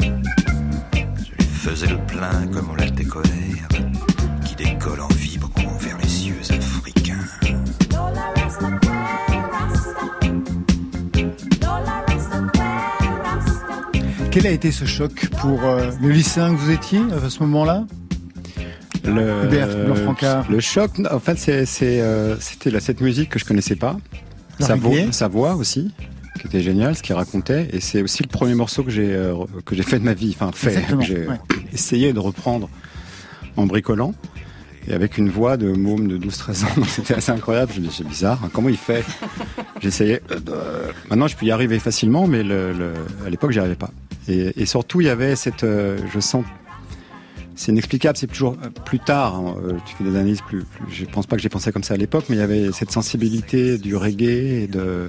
[0.00, 2.46] Je lui faisais le plein
[14.40, 17.84] Quel a été ce choc pour euh, le lycéen que vous étiez à ce moment-là?
[19.04, 20.48] Le, Hubert Blanc-Francard.
[20.48, 23.96] le choc, en fait, c'est, c'est, euh, c'était cette musique que je connaissais pas.
[24.60, 24.76] Sa,
[25.26, 25.92] voix aussi,
[26.40, 27.68] qui était géniale, ce qu'il racontait.
[27.72, 30.36] Et c'est aussi le premier morceau que j'ai, euh, que j'ai fait de ma vie.
[30.38, 30.86] Enfin, fait.
[30.86, 31.40] Que j'ai ouais.
[31.72, 32.70] essayé de reprendre
[33.56, 34.14] en bricolant.
[34.86, 36.84] Et avec une voix de môme de 12-13 ans.
[36.86, 37.72] C'était assez incroyable.
[37.74, 38.38] Je me dis, c'est bizarre.
[38.44, 39.04] hein, comment il fait?
[39.80, 40.22] J'essayais.
[40.30, 42.94] euh, Maintenant, je peux y arriver facilement, mais le, le-
[43.26, 43.90] à l'époque, j'y arrivais pas.
[44.28, 45.64] Et, et surtout, il y avait cette.
[45.64, 46.44] euh, je sens
[47.54, 49.34] c'est inexplicable, c'est toujours euh, plus tard.
[49.34, 51.82] hein, euh, tu fais des analyses plus, plus- Je pense pas que j'ai pensé comme
[51.82, 55.08] ça à l'époque, mais il y avait cette sensibilité du reggae et de,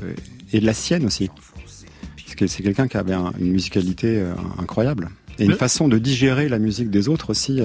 [0.52, 1.30] et de la sienne aussi.
[2.26, 6.00] Parce que c'est quelqu'un qui avait un- une musicalité euh, incroyable et une façon de
[6.00, 7.62] digérer la musique des autres aussi,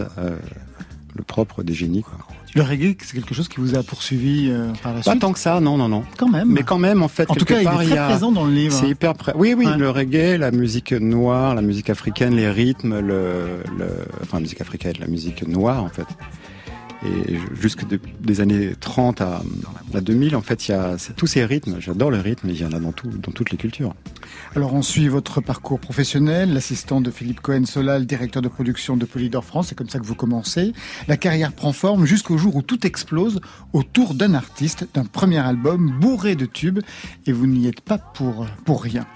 [1.14, 2.03] le propre des génies.
[2.03, 2.14] Quoi.
[2.55, 5.20] Le reggae, c'est quelque chose qui vous a poursuivi euh, par la Pas suite?
[5.20, 6.05] tant que ça, non, non, non.
[6.16, 6.48] Quand même.
[6.50, 8.53] Mais quand même, en fait, En tout cas, il est très a- présent dans le
[8.53, 8.74] livre.
[8.74, 9.33] C'est hyper près.
[9.37, 9.77] Oui, oui, Ouais.
[9.77, 13.87] le reggae, la musique noire, la musique africaine, les rythmes, le, le
[14.22, 16.07] enfin, la musique africaine, la musique noire, en fait.
[17.07, 19.43] Et jusque de- des années 30 à,
[19.93, 21.77] à 2000, en fait, il y a tous ces rythmes.
[21.79, 23.95] J'adore le rythme, il y en a dans, tout, dans toutes les cultures.
[24.57, 29.45] Alors on suit votre parcours professionnel, l'assistant de Philippe Cohen-Solal, directeur de production de Polydor
[29.45, 30.73] France, c'est comme ça que vous commencez.
[31.09, 33.40] La carrière prend forme jusqu'au jour où tout explose
[33.73, 36.81] autour d'un artiste, d'un premier album bourré de tubes,
[37.27, 39.07] et vous n'y êtes pas pour, pour rien.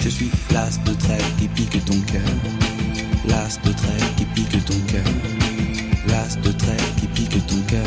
[0.00, 2.22] Je suis l'as de trêve qui pique ton cœur.
[3.28, 5.04] L'as de trêve qui pique ton cœur.
[6.08, 7.86] L'as de trêve qui pique ton cœur.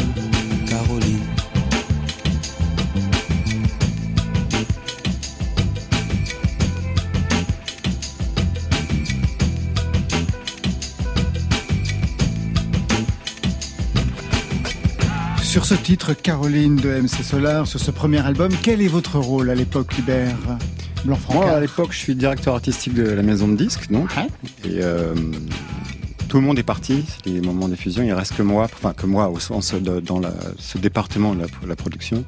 [0.68, 1.24] Caroline.
[15.44, 19.50] Sur ce titre, Caroline de MC Solar, sur ce premier album, quel est votre rôle
[19.50, 20.38] à l'époque, Hubert
[21.04, 24.12] blanc Moi, à l'époque, je suis directeur artistique de la maison de disques, donc.
[24.66, 25.16] Et euh,
[26.28, 27.06] tout le monde est parti.
[27.08, 28.04] C'est les moments des fusions.
[28.04, 31.42] Il reste que moi, enfin que moi au sens de- dans la- ce département de
[31.42, 32.24] la, la production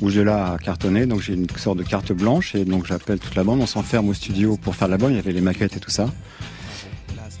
[0.00, 1.06] où j'ai là à cartonner.
[1.06, 3.60] Donc j'ai une sorte de carte blanche et donc j'appelle toute la bande.
[3.60, 5.10] On s'enferme au studio pour faire l'album.
[5.10, 6.08] Il y avait les maquettes et tout ça.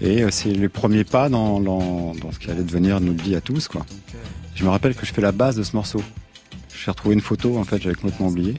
[0.00, 3.34] Et euh, c'est le premier pas dans, dans, dans ce qui allait devenir notre vie
[3.34, 3.84] à tous, quoi.
[4.54, 6.02] Je me rappelle que je fais la base de ce morceau.
[6.84, 8.54] J'ai retrouvé une photo, en fait, j'avais complètement oublié.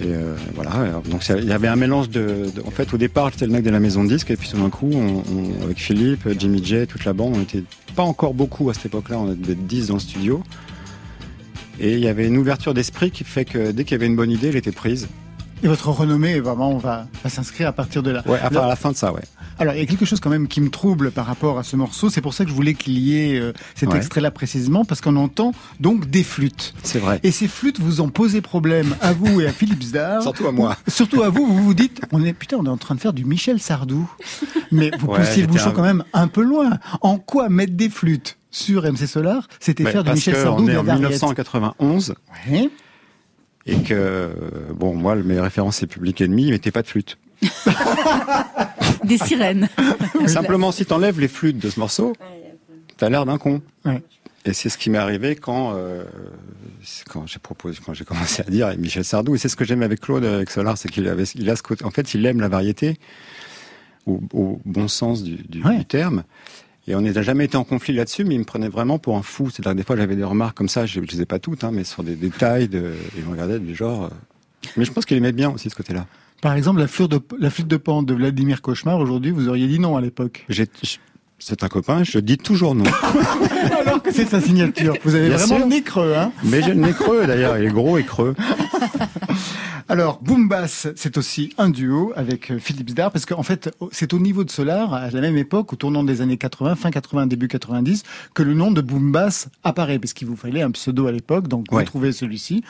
[0.00, 3.30] Et euh, voilà, donc il y avait un mélange de, de- En fait, au départ,
[3.30, 5.64] j'étais le mec de la maison de disques, et puis tout d'un coup, on, on-
[5.64, 9.18] avec Philippe, Jimmy J, toute la bande, on était pas encore beaucoup à cette époque-là,
[9.18, 10.42] on était 10 dans le studio.
[11.80, 14.16] Et il y avait une ouverture d'esprit qui fait que dès qu'il y avait une
[14.16, 15.08] bonne idée, elle était prise.
[15.62, 18.22] Et votre renommée, vraiment, on va, va s'inscrire à partir de là.
[18.26, 19.22] Ouais, à la fin de ça, ouais.
[19.58, 21.76] Alors, il y a quelque chose quand même qui me trouble par rapport à ce
[21.76, 22.10] morceau.
[22.10, 23.96] C'est pour ça que je voulais qu'il y ait euh, cet Ouais.
[23.96, 26.74] extrait-là précisément, parce qu'on entend donc des flûtes.
[26.82, 27.20] C'est vrai.
[27.22, 30.20] Et ces flûtes vous ont posé problème à vous et à Philippe Zdar.
[30.22, 30.76] Surtout à moi.
[30.88, 33.12] Surtout à vous, vous vous dites, on est, putain, on est en train de faire
[33.14, 34.10] du Michel Sardou.
[34.72, 36.78] Mais vous Ouais, poussiez le bouchon un- quand même un peu loin.
[37.00, 40.70] En quoi mettre des flûtes sur MC Solar, c'était faire du Michel Sardou on de
[40.70, 41.10] est la en variette.
[41.12, 42.14] 1991.
[42.50, 42.68] Ouais.
[43.66, 44.30] Et que,
[44.74, 47.18] bon, moi, mes références, c'est Public Enemy, ils mettaient pas de flûte.
[49.06, 49.68] Des sirènes.
[50.26, 52.14] Simplement, si t'enlèves les flûtes de ce morceau,
[52.96, 53.62] t'as l'air d'un con.
[53.84, 54.02] Ouais.
[54.44, 56.04] Et c'est ce qui m'est arrivé quand, euh,
[57.10, 59.34] quand j'ai proposé, quand j'ai commencé à dire et Michel Sardou.
[59.34, 61.62] Et c'est ce que j'aime avec Claude, avec Solar, c'est qu'il avait, il a ce
[61.64, 62.98] côté, en fait, il aime la variété,
[64.06, 65.78] au, au bon sens du, du- Ouais.
[65.78, 66.22] du terme.
[66.88, 69.22] Et on n'a jamais été en conflit là-dessus, mais il me prenait vraiment pour un
[69.22, 69.50] fou.
[69.50, 71.64] C'est-à-dire que des fois, j'avais des remarques comme ça, je ne les ai pas toutes,
[71.64, 74.04] hein, mais sur des détails, de, et il me regardait du genre.
[74.04, 74.08] euh,
[74.76, 76.06] Mais je pense qu'il aimait bien aussi ce côté-là.
[76.42, 79.66] Par exemple, la flûte de, la flûte de pan de Vladimir Cauchemar, aujourd'hui, vous auriez
[79.66, 80.46] dit non à l'époque.
[81.38, 82.84] C'est un copain, je dis toujours non.
[83.86, 84.94] Alors que c'est sa signature.
[85.04, 85.66] Vous avez Bien vraiment sûr.
[85.66, 86.32] le nez creux, hein.
[86.44, 88.34] Mais j'ai le nez creux d'ailleurs, il est gros et creux.
[89.88, 94.14] Alors, Boom Bass, c'est aussi un duo avec euh, Philippe Zdar, parce qu'en fait, c'est
[94.14, 97.28] au niveau de Solar, à la même époque, au tournant des années 80, fin 80,
[97.28, 98.02] début 90,
[98.34, 101.46] que le nom de Boom Bass apparaît, parce qu'il vous fallait un pseudo à l'époque,
[101.46, 102.64] donc vous trouvez celui-ci.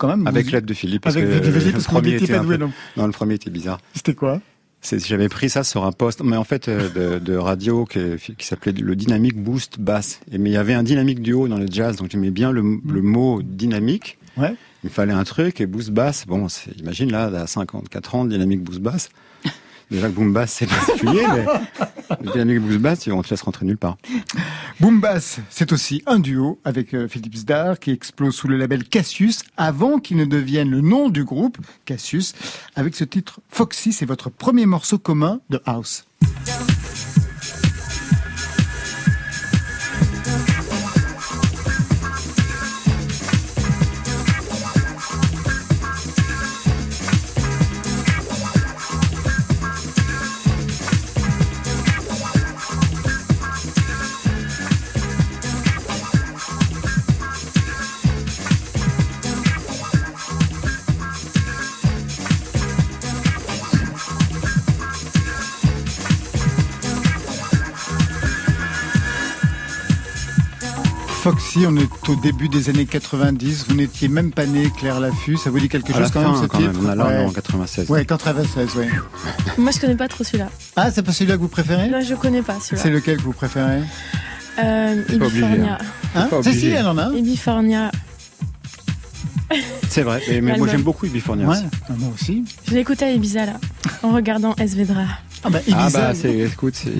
[0.00, 1.02] Quand même, Avec l'aide de Philippe.
[1.02, 2.72] Parce Avec l'aide de Philippe, le parce que vous premier n'étiez était pas doué, non.
[2.96, 3.78] Non, le premier était bizarre.
[3.94, 4.40] C'était quoi?
[4.82, 8.00] J'avais pris ça sur un poste, mais en fait, euh, de, de radio qui,
[8.38, 10.20] qui s'appelait le Dynamic Boost Bass.
[10.32, 12.62] Et, mais il y avait un dynamique duo dans le jazz, donc j'aimais bien le,
[12.62, 14.16] le mot dynamique.
[14.38, 14.54] Ouais.
[14.82, 16.46] Il me fallait un truc, et Boost Bass, bon,
[16.78, 19.10] imagine là, à 54 ans, Dynamic Boost Bass.
[19.90, 21.44] Déjà que Boom Bass, c'est particulier, mais
[22.22, 23.96] le Dynamic Boost Bass, on te laisse rentrer nulle part.
[24.80, 28.84] Boom Bass, c'est aussi un duo avec euh, Philippe Zdar qui explose sous le label
[28.84, 32.34] Cassius avant qu'il ne devienne le nom du groupe, Cassius,
[32.74, 36.04] avec ce titre Foxy, c'est votre premier morceau commun de House.
[71.50, 75.36] Foxy, on est au début des années 90, vous n'étiez même pas né, Claire Laffut,
[75.36, 76.86] ça vous dit quelque À chose quand fin, même ce quand titre même.
[76.86, 77.24] On a là, ouais.
[77.24, 77.90] en 96.
[77.90, 78.88] Ouais, 96, ouais.
[79.58, 80.48] Moi, je connais pas trop celui-là.
[80.76, 81.88] Ah, c'est pas celui-là que vous préférez?
[81.88, 82.96] Là, je connais pas C'est celui-là.
[82.96, 83.80] lequel que vous préférez?
[84.62, 85.78] Euh, pas obligé, Ibifornia.
[86.14, 87.12] Hein pas Si, elle en a.
[87.16, 87.90] Ibifornia.
[89.88, 91.64] C'est vrai, mais, mais moi j'aime beaucoup Ibifornia Ouais, aussi.
[91.88, 92.44] ah, moi aussi.
[92.68, 93.54] Je l'ai écouté à Ibiza, là,
[94.04, 95.06] en regardant Esvedra.
[95.42, 96.92] Ah bah, Ah Ibiza, bah, c'est, écoute, c'est,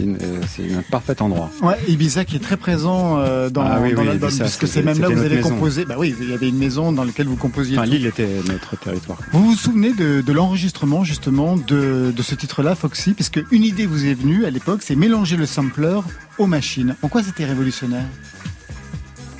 [0.74, 1.50] un parfait endroit.
[1.62, 4.82] Ouais, Ibiza qui est très présent euh, dans, Ah oui, dans oui, l'album, puisque c'est
[4.82, 5.50] même là où vous avez maison.
[5.50, 5.84] composé.
[5.84, 7.76] Bah oui, il y avait une maison dans laquelle vous composiez.
[7.76, 9.18] Enfin, l'île était notre territoire.
[9.32, 13.84] Vous vous souvenez de, de l'enregistrement justement de, de ce titre-là, Foxy, puisque une idée
[13.84, 16.00] vous est venue à l'époque, c'est mélanger le sampler
[16.38, 16.96] aux machines.
[17.02, 18.06] En quoi c'était révolutionnaire?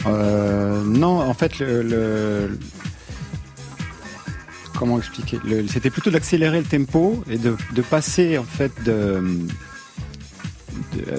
[0.07, 2.59] Euh, non, en fait, le, le-
[4.81, 5.39] comment expliquer
[5.69, 9.23] C'était plutôt d'accélérer le tempo et de, passer en fait de,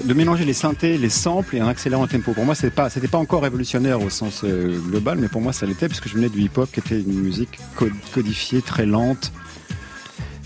[0.04, 2.32] de, mélanger les synthés, les samples et en accélérant le tempo.
[2.32, 5.52] Pour moi, c'était pas, c'était pas encore révolutionnaire au sens euh, global, mais pour moi,
[5.52, 7.60] ça l'était parce que je venais du hip-hop qui était une musique
[8.12, 9.32] codifiée, très lente.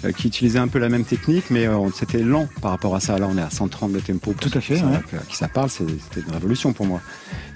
[0.07, 3.01] Euh, qui utilisait un peu la même technique, mais euh, c'était lent par rapport à
[3.01, 3.19] ça.
[3.19, 4.35] Là, on est à 130 de tempo.
[4.39, 5.19] Tout à fait, Ça, ouais.
[5.19, 7.01] À qui ça parle, c'était une révolution pour moi.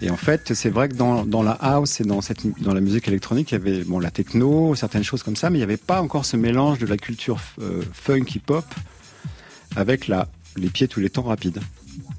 [0.03, 2.81] Et en fait, c'est vrai que dans, dans la house et dans, cette, dans la
[2.81, 5.65] musique électronique, il y avait bon, la techno, certaines choses comme ça, mais il n'y
[5.65, 8.65] avait pas encore ce mélange de la culture euh, funk hip-hop
[9.77, 11.61] avec la, les pieds tous les temps rapides.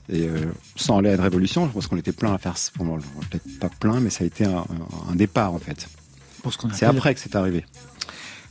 [0.10, 0.38] Et euh,
[0.76, 2.56] sans aller à une révolution, je pense qu'on était plein à faire.
[2.78, 4.66] Peut-être pas plein, mais ça a été un,
[5.16, 5.88] départ en fait.
[6.74, 7.66] C'est après que c'est arrivé.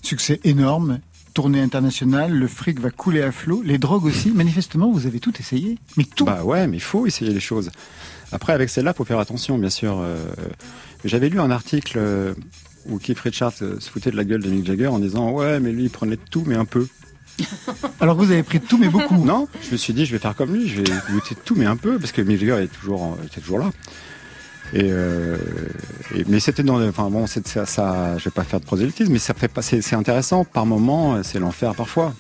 [0.03, 1.01] Succès énorme,
[1.33, 4.31] tournée internationale, le fric va couler à flot, les drogues aussi.
[4.31, 5.79] Manifestement, vous avez tout essayé.
[5.97, 6.25] Mais tout.
[6.25, 7.71] Bah ouais, mais il faut essayer les choses.
[8.33, 9.99] Après, avec celle-là, il faut faire attention, bien sûr.
[10.01, 10.17] Euh,
[11.05, 12.35] J'avais lu un article euh,
[12.87, 15.61] où Keith Richards euh, se foutait de la gueule de Mick Jagger en disant Ouais,
[15.61, 16.87] mais lui, il prenait tout, mais un peu.
[18.01, 19.25] Alors vous avez pris tout, mais beaucoup.
[19.25, 21.65] Non, je me suis dit, je vais faire comme lui, je vais goûter tout, mais
[21.65, 23.71] un peu, parce que Mick Jagger est toujours, était toujours là.
[24.73, 25.37] Et, euh,
[26.15, 29.19] et- mais c'était dans, enfin bon, ça, ça, je vais pas faire de prosélytisme, mais
[29.19, 32.15] ça fait pas, c'est intéressant par moment, euh, c'est l'enfer parfois.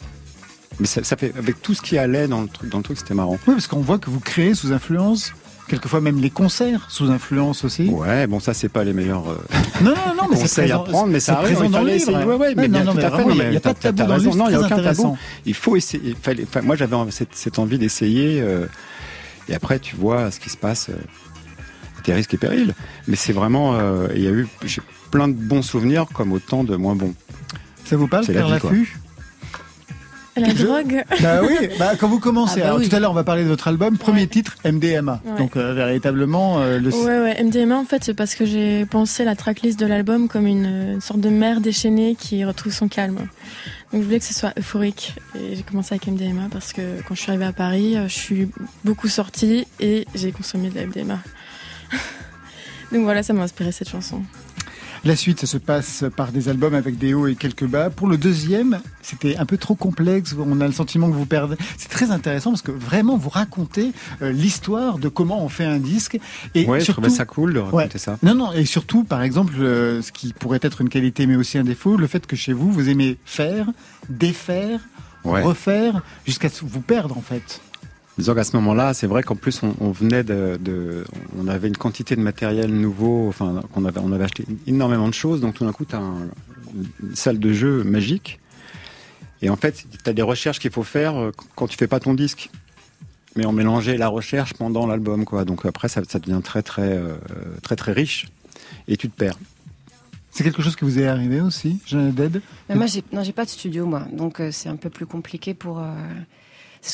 [0.80, 2.98] Mais ça, ça fait avec tout ce qui allait dans le truc, dans le truc,
[2.98, 3.38] c'était marrant.
[3.46, 5.32] Oui, parce qu'on voit que vous créez sous influence,
[5.68, 7.88] quelquefois même les concerts sous influence aussi.
[7.88, 9.28] Ouais, bon, ça c'est pas les meilleurs.
[9.30, 9.36] euh,
[9.82, 11.54] Non, non, non, mais c'est à prendre, mais ça arrive.
[11.56, 12.26] présent Il dans le livre.
[12.26, 13.24] Ouais, ouais, mais bien, non, non, tout à fait.
[13.28, 15.16] il y a- pas de tabou dans livre, Non, il y a aucun tabou.
[15.46, 16.02] Il faut essayer.
[16.04, 18.40] il fallait- moi, j'avais cette, cette envie d'essayer.
[18.40, 18.66] euh,
[19.48, 20.90] et après, tu vois ce qui se passe.
[22.00, 22.74] Tes risques et périls.
[23.08, 23.74] Mais c'est vraiment.
[23.74, 27.14] euh, Il y a eu j'ai plein de bons souvenirs, comme autant de moins bons.
[27.84, 28.54] Ça vous parle, C'est la Pierre.
[28.64, 28.96] Laffut
[30.36, 32.88] La drogue Bah oui, bah, quand vous commencez, Ah bah alors oui.
[32.88, 35.20] tout à l'heure on va parler de votre album, premier titre MDMA.
[35.24, 35.38] Ouais.
[35.38, 39.24] Donc euh, véritablement euh, le Ouais, ouais, MDMA en fait, c'est parce que j'ai pensé
[39.24, 43.16] la tracklist de l'album comme une, une sorte de mer déchaînée qui retrouve son calme.
[43.92, 45.14] Donc je voulais que ce soit euphorique.
[45.34, 48.14] Et j'ai commencé avec MDMA parce que quand je suis arrivée à Paris, euh, je
[48.14, 48.48] suis
[48.84, 51.18] beaucoup sortie et j'ai consommé de la MDMA.
[52.92, 54.22] Donc voilà, ça m'a inspiré cette chanson.
[55.03, 57.88] La suite, ça se passe par des albums avec des hauts et quelques bas.
[57.88, 60.35] Pour le deuxième, c'était un peu trop complexe.
[60.38, 61.57] On a le sentiment que vous perdez.
[61.79, 65.79] C'est très intéressant parce que vraiment, vous racontez euh, l'histoire de comment on fait un
[65.79, 66.18] disque.
[66.55, 67.98] Et ouais, je surtout, trouvais ça cool de raconter Ouais.
[67.98, 68.18] ça.
[68.22, 71.57] Non, non, et surtout, par exemple, euh, ce qui pourrait être une qualité mais aussi
[71.57, 73.69] un défaut, le fait que chez vous, vous aimez faire,
[74.10, 74.81] défaire,
[75.25, 75.40] Ouais.
[75.42, 77.62] refaire, jusqu'à vous perdre en fait.
[78.21, 81.04] Disons qu'à ce moment-là, c'est vrai qu'en plus, on, on venait de, de-
[81.38, 85.14] On avait une quantité de matériel nouveau, enfin, qu'on avait, on avait acheté énormément de
[85.14, 88.38] choses, donc tout d'un coup, tu as une salle de jeu magique.
[89.42, 91.98] Et en fait, tu as des recherches qu'il faut faire euh, quand tu fais pas
[91.98, 92.50] ton disque.
[93.37, 95.44] Mais on mélangeait la recherche pendant l'album, quoi.
[95.44, 97.14] Donc après, ça, ça devient très, très, euh,
[97.62, 98.29] très, très riche.
[98.88, 99.38] Et tu te perds.
[100.31, 103.33] C'est quelque chose qui vous est arrivé aussi, Jeanne Dead Mais moi, j'ai, non, j'ai
[103.33, 104.06] pas de studio, moi.
[104.12, 105.79] Donc, euh, c'est un peu plus compliqué pour.
[105.79, 105.85] euh,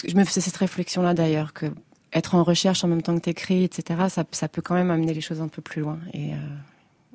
[0.07, 1.67] je me faisais cette réflexion-là d'ailleurs, que
[2.13, 5.13] être en recherche en même temps que t'écris, etc., ça, ça peut quand même amener
[5.15, 5.99] les choses un peu plus loin.
[6.15, 6.37] Et, euh,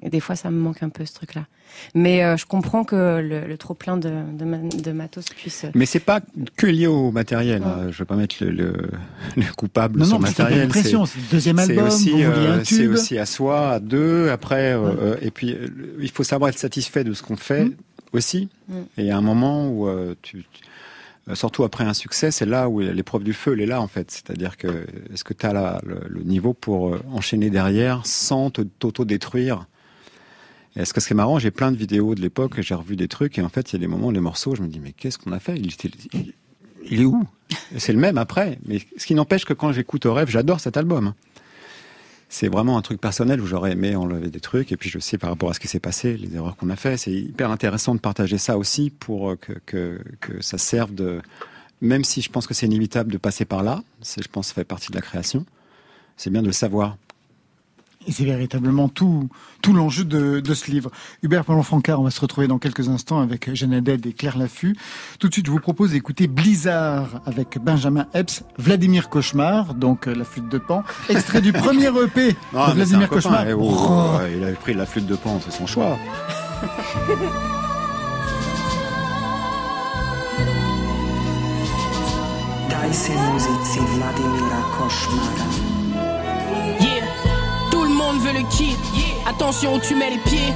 [0.04, 1.46] et des fois, ça me manque un peu ce truc-là.
[1.96, 5.66] Mais euh, je comprends que le, le trop plein de, de, ma- de matos puisse.
[5.74, 6.20] Mais c'est pas
[6.58, 7.64] que lié au matériel.
[7.64, 7.88] hein.
[7.92, 8.74] Je vais pas mettre le, le,
[9.38, 10.64] le coupable Non, sur non, matériel.
[10.64, 11.06] une pression.
[11.06, 14.30] C'est le deuxième c'est album, aussi, vous vouliez euh, c'est aussi à soi, à deux.
[14.30, 15.68] Après, euh, euh, et puis euh,
[16.02, 17.76] il faut savoir être satisfait de ce qu'on fait Mm.
[18.14, 18.50] aussi.
[18.68, 18.74] Mm.
[18.76, 20.68] Et il y a un moment où euh, tu, tu- euh,
[21.34, 24.12] surtout après un succès, c'est là où l'épreuve du feu, elle est là en fait.
[24.12, 29.66] C'est-à-dire que est-ce que tu as le, niveau pour euh, enchaîner derrière sans t'auto-détruire?
[30.76, 32.96] Et ce que ce qui est marrant, j'ai plein de vidéos de l'époque, j'ai revu
[32.96, 34.80] des trucs, et en fait, il y a des moments, les morceaux, je me dis,
[34.80, 35.58] mais qu'est-ce qu'on a fait?
[35.58, 37.24] Il, est où?
[37.78, 38.58] C'est le même après.
[38.66, 41.14] Mais ce qui n'empêche que quand j'écoute au rêve, j'adore cet album.
[42.34, 45.18] C'est vraiment un truc personnel où j'aurais aimé enlever des trucs, et puis je sais
[45.18, 46.96] par rapport à ce qui s'est passé, les erreurs qu'on a fait.
[46.96, 51.22] C'est hyper intéressant de partager ça aussi pour euh, que, que, que ça serve de.
[51.82, 54.64] Même si je pense que c'est inévitable de passer par là, je pense, ça fait
[54.64, 55.46] partie de la création.
[56.16, 56.96] C'est bien de le savoir.
[58.08, 59.30] Et c'est véritablement tout,
[59.62, 60.90] tout l'enjeu de, de ce livre.
[61.22, 64.76] Hubert Pallon-Francard, on va se retrouver dans quelques instants avec Jeanne Haddad et Claire Laffut.
[65.20, 70.16] Tout de suite, je vous propose d'écouter Blizzard avec Benjamin Epps, Vladimir Cauchemar, donc euh,
[70.16, 73.08] la flûte de Pan, extrait du premier EP Non, de Vladimir.
[73.10, 73.48] Cauchemar.
[73.48, 74.18] Eh, oh, Oh.
[74.20, 75.98] ouais, il a pris la flûte de pan, c'est son choix.
[82.70, 85.48] Da se muzici Vladimira Košmara.
[88.22, 88.76] Tout le kit.
[89.28, 90.54] Attention où tu mets les pieds.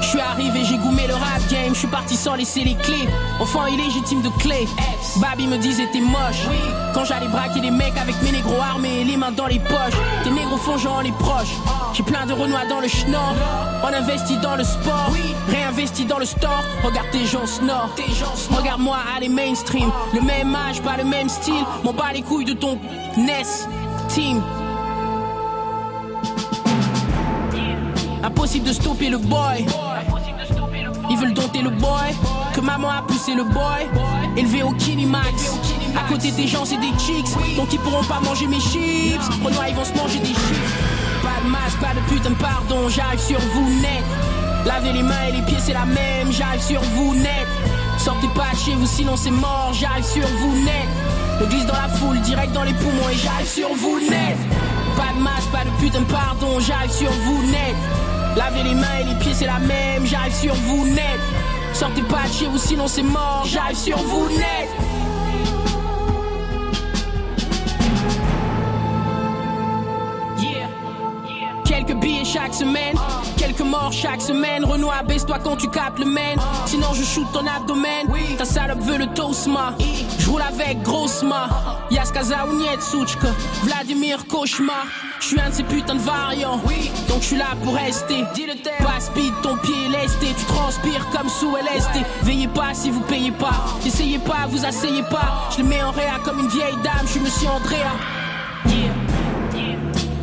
[0.00, 1.74] Je suis arrivé, j'ai goumé le rap game.
[1.74, 3.08] Je suis parti sans laisser les clés.
[3.40, 4.68] Enfant illégitime de clé.
[5.16, 6.46] Babi me disait t'es moche.
[6.94, 9.98] Quand j'allais braquer des mecs avec mes négros armés, les mains dans les poches.
[10.22, 11.54] Des négros fongeants les proches.
[11.92, 13.34] J'ai plein de renois dans le schnorr.
[13.82, 15.10] On investit dans le sport,
[15.48, 16.62] réinvesti dans le store.
[16.84, 17.88] Regarde tes gens snore.
[18.56, 19.90] Regarde-moi aller mainstream.
[20.14, 21.64] Le même âge, pas le même style.
[21.82, 22.78] M'en bats les couilles de ton
[23.16, 23.66] NES
[24.08, 24.40] team.
[28.28, 29.64] Impossible de stopper le boy.
[31.08, 32.14] Ils veulent dompter le boy.
[32.52, 33.88] Que maman a poussé le boy.
[34.36, 35.54] Élevé au Kinimax.
[35.96, 37.56] À côté des gens, c'est des chicks.
[37.56, 39.24] Donc ils pourront pas manger mes chips.
[39.42, 40.72] Renoir, ils vont se manger des chips.
[41.22, 42.90] Pas de masque, pas de putain pardon.
[42.90, 44.04] J'arrive sur vous net.
[44.66, 46.30] Lavez les mains et les pieds, c'est la même.
[46.30, 47.46] J'arrive sur vous net.
[47.96, 49.72] Sortez pas de chez vous, sinon c'est mort.
[49.72, 50.86] J'arrive sur vous net.
[51.40, 54.36] Je glisse dans la foule, direct dans les poumons et j'arrive sur vous net.
[54.98, 56.60] Pas de masque, pas de putain pardon.
[56.60, 57.74] J'arrive sur vous net.
[58.38, 60.06] Lavez les mains et les pieds, c'est la même.
[60.06, 61.18] J'arrive sur vous net.
[61.74, 63.42] Sortez pas de chez vous, sinon c'est mort.
[63.44, 64.68] J'arrive sur vous net.
[71.64, 72.94] Quelques billets chaque semaine,
[73.38, 74.64] quelques morts chaque semaine.
[74.64, 76.34] Renoir, baisse-toi quand tu captes le main.
[76.66, 78.06] Sinon, je shoot ton abdomen.
[78.36, 79.74] Ta salope veut le toastma.
[80.18, 81.48] Je roule avec grossma.
[81.90, 83.28] Yaskaza ou Nietsuchka.
[83.62, 84.86] Vladimir Cauchemar.
[85.20, 86.60] Je suis un de ces putains de variants.
[87.08, 88.24] Donc je suis là pour rester.
[88.78, 90.26] Pas speed, ton pied est lesté.
[90.38, 92.04] Tu transpires comme sous LSD.
[92.22, 93.64] Veillez pas si vous payez pas.
[93.86, 95.48] Essayez pas, vous asseyez pas.
[95.56, 97.04] Je le mets en réa comme une vieille dame.
[97.04, 97.92] Je suis monsieur Andrea.
[98.66, 98.92] Yeah.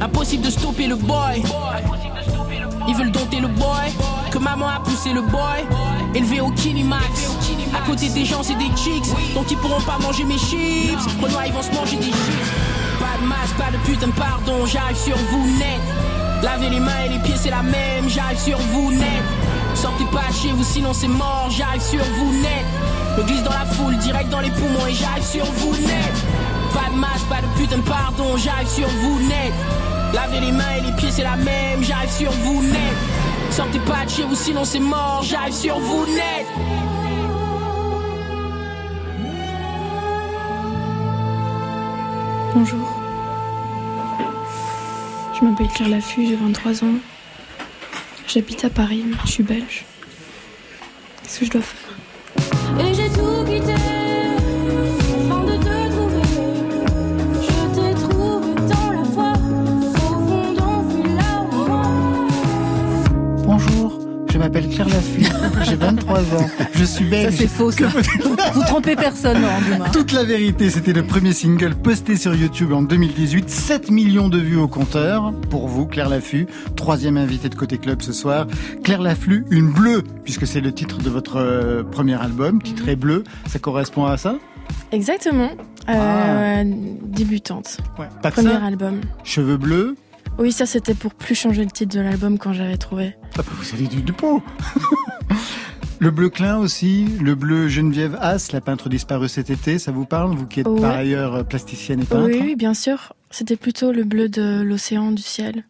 [0.01, 1.41] Impossible de stopper le boy.
[2.87, 3.91] Ils veulent dompter le boy.
[4.31, 5.65] Que maman a poussé le boy.
[6.13, 7.29] Élevé au Kinimax.
[7.75, 9.05] À côté des gens, c'est des chicks.
[9.33, 11.05] Donc ils pourront pas manger mes chips.
[11.21, 12.51] Renoir, ils vont se manger des chips.
[12.99, 14.65] Pas de masque, pas de putain pardon.
[14.65, 15.81] J'arrive sur vous net.
[16.43, 18.07] Lavez les mains et les pieds, c'est la même.
[18.07, 19.23] J'arrive sur vous net.
[19.73, 21.49] Sortez pas chez vous, sinon c'est mort.
[21.49, 22.65] J'arrive sur vous net.
[23.17, 26.13] Je glisse dans la foule, direct dans les poumons et j'arrive sur vous net.
[26.73, 28.37] Pas de masque, pas de putain pardon.
[28.37, 29.53] J'arrive sur vous net.
[30.15, 31.83] Lavez les mains et les pieds, c'est la même.
[31.83, 32.95] J'arrive sur vous net.
[33.51, 35.21] Sortez pas de chez vous, sinon c'est mort.
[35.23, 36.47] J'arrive sur vous net.
[42.55, 42.87] Bonjour.
[45.37, 46.95] Je m'appelle Claire Laffut, j'ai 23 ans.
[48.25, 49.83] J'habite à Paris, je suis belge.
[51.23, 52.85] Qu'est-ce que je dois faire?
[52.85, 53.73] Et j'ai tout quitté
[64.55, 65.25] m'appelle Claire Laffut,
[65.63, 67.31] j'ai 23 ans, je suis belge.
[67.31, 67.87] Ça, c'est faux, ça.
[68.53, 69.89] Vous trompez personne, Laurent Dumas.
[69.89, 73.49] Toute la vérité, c'était le premier single posté sur YouTube en 2018.
[73.49, 75.33] 7 millions de vues au compteur.
[75.49, 76.47] Pour vous, Claire Laffut,
[76.77, 78.47] troisième invitée de Côté Club ce soir.
[78.83, 83.23] Claire Laffut, une bleue, puisque c'est le titre de votre euh, premier album, titré Bleu.
[83.47, 84.35] Ça correspond à ça?
[84.91, 85.51] Exactement.
[85.89, 87.77] Euh, Débutante.
[88.21, 88.63] Pas que Premier ça?
[88.65, 89.01] album.
[89.23, 89.95] Cheveux bleus
[90.37, 93.15] Oui, ça c'était pour plus changer le titre de l'album quand j'avais trouvé.
[93.23, 94.43] Ah bah, vous avez du, du pot
[95.99, 100.05] Le bleu clin aussi, le bleu Geneviève As, la peintre disparue cet été, ça vous
[100.05, 100.81] parle Vous qui êtes Ouais.
[100.81, 103.13] par ailleurs euh, plasticienne et peintre Oui, oui, bien sûr.
[103.31, 105.63] C'était plutôt le bleu de l'océan, du ciel.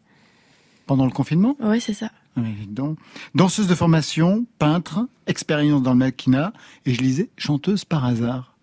[0.88, 2.10] pendant le confinement Oui, c'est ça.
[2.38, 2.98] Ah, donc.
[3.36, 6.54] Danseuse de formation, peintre, expérience dans le maquina,
[6.88, 8.56] et je lisais chanteuse par hasard.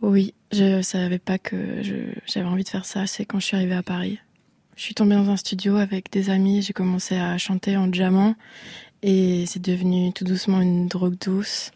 [0.00, 1.82] Oui, je savais pas que
[2.26, 3.06] j'avais envie de faire ça.
[3.06, 4.20] C'est quand je suis arrivée à Paris.
[4.76, 6.62] Je suis tombée dans un studio avec des amis.
[6.62, 8.34] J'ai commencé à chanter en jamant.
[9.02, 11.70] Et c'est devenu tout doucement une drogue douce.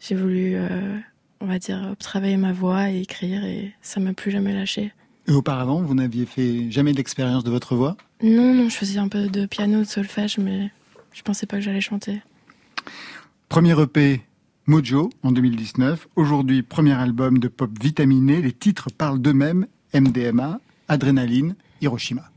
[0.00, 0.98] J'ai voulu, euh,
[1.40, 3.44] on va dire, travailler ma voix et écrire.
[3.44, 4.92] Et ça m'a plus jamais lâché.
[5.28, 7.96] Et auparavant, vous n'aviez fait jamais d'expérience de votre voix?
[8.22, 10.70] Non, non, je faisais un peu de piano, de solfège, mais
[11.12, 12.20] je pensais pas que j'allais chanter.
[13.48, 14.20] Premier EP,
[14.66, 16.08] Mojo, en 2019.
[16.16, 18.42] Aujourd'hui, premier album de pop vitaminé.
[18.42, 19.66] Les titres parlent d'eux-mêmes.
[19.94, 22.31] MDMA, Adrénaline, Hiroshima.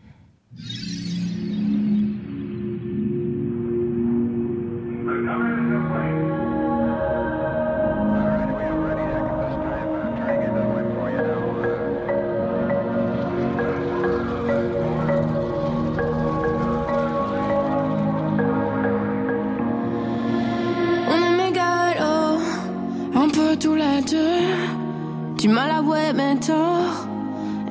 [25.38, 27.08] Du mal à ouais, mais tort.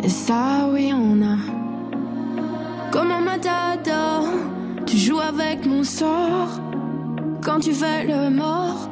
[0.02, 1.33] Et ça, oui, on a.
[7.42, 8.88] Quand tu fais le mort,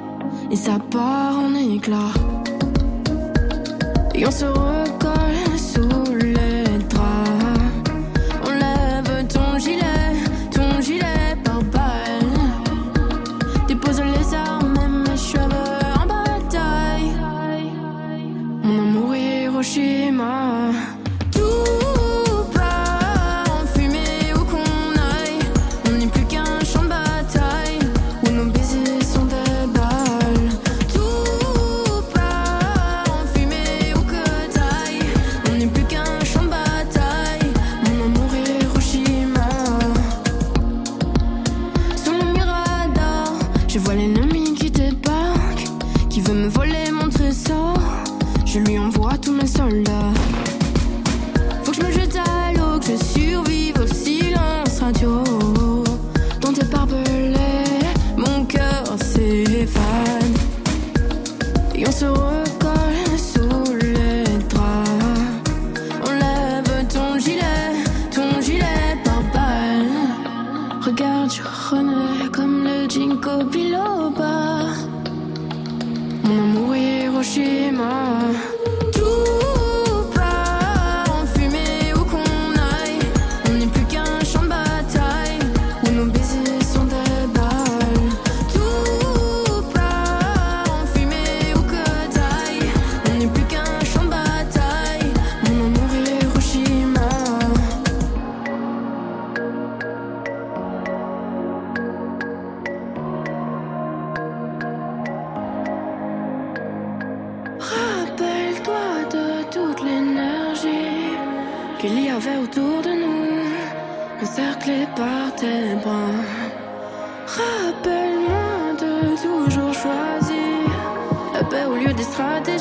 [0.51, 2.12] et ça part en éclat.
[4.14, 5.01] Et on se recolle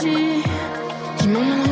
[0.01, 0.43] stratégies
[1.19, 1.70] qui m'emmèneront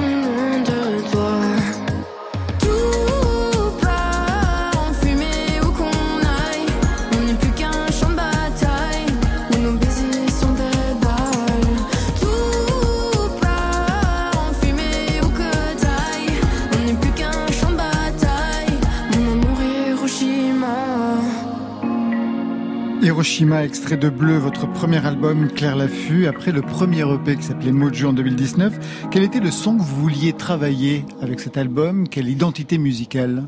[23.30, 27.72] Hiroshima, extrait de Bleu, votre premier album Claire Laffut, après le premier EP qui s'appelait
[27.72, 29.08] Mojo en 2019.
[29.12, 32.10] Quel était le son que vous vouliez travailler avec cet album?
[32.10, 33.44] Quelle identité musicale?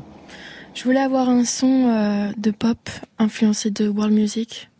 [0.74, 2.78] Je voulais avoir un son euh, de pop
[3.18, 4.70] influencé de world music.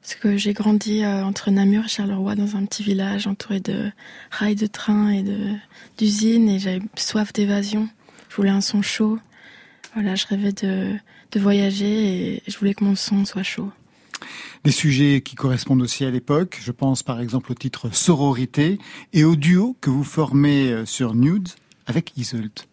[0.00, 3.90] Parce que j'ai grandi euh, entre Namur et Charleroi dans un petit village entouré de
[4.30, 5.24] rails de train et
[5.98, 7.88] d'usines et j'avais soif d'évasion.
[8.28, 9.18] Je voulais un son chaud.
[9.94, 10.92] Voilà, je rêvais de,
[11.32, 13.72] de voyager et je voulais que mon son soit chaud.
[14.64, 16.58] Des sujets qui correspondent aussi à l'époque.
[16.62, 18.78] Je pense par exemple au titre Sororité
[19.12, 21.48] et au duo que vous formez euh, sur Nudes
[21.86, 22.71] avec Iseult.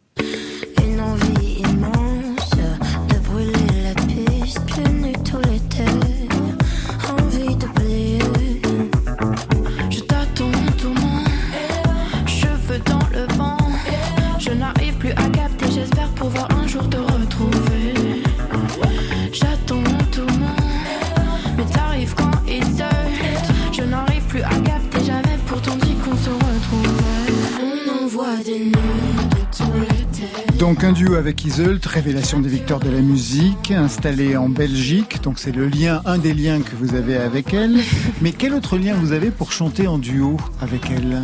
[30.59, 35.21] Donc un duo avec Iseult, révélation des victoires de la musique, installée en Belgique.
[35.23, 37.77] Donc c'est le lien, un des liens que vous avez avec elle.
[38.21, 41.23] Mais quel autre lien vous avez pour chanter en duo avec elle?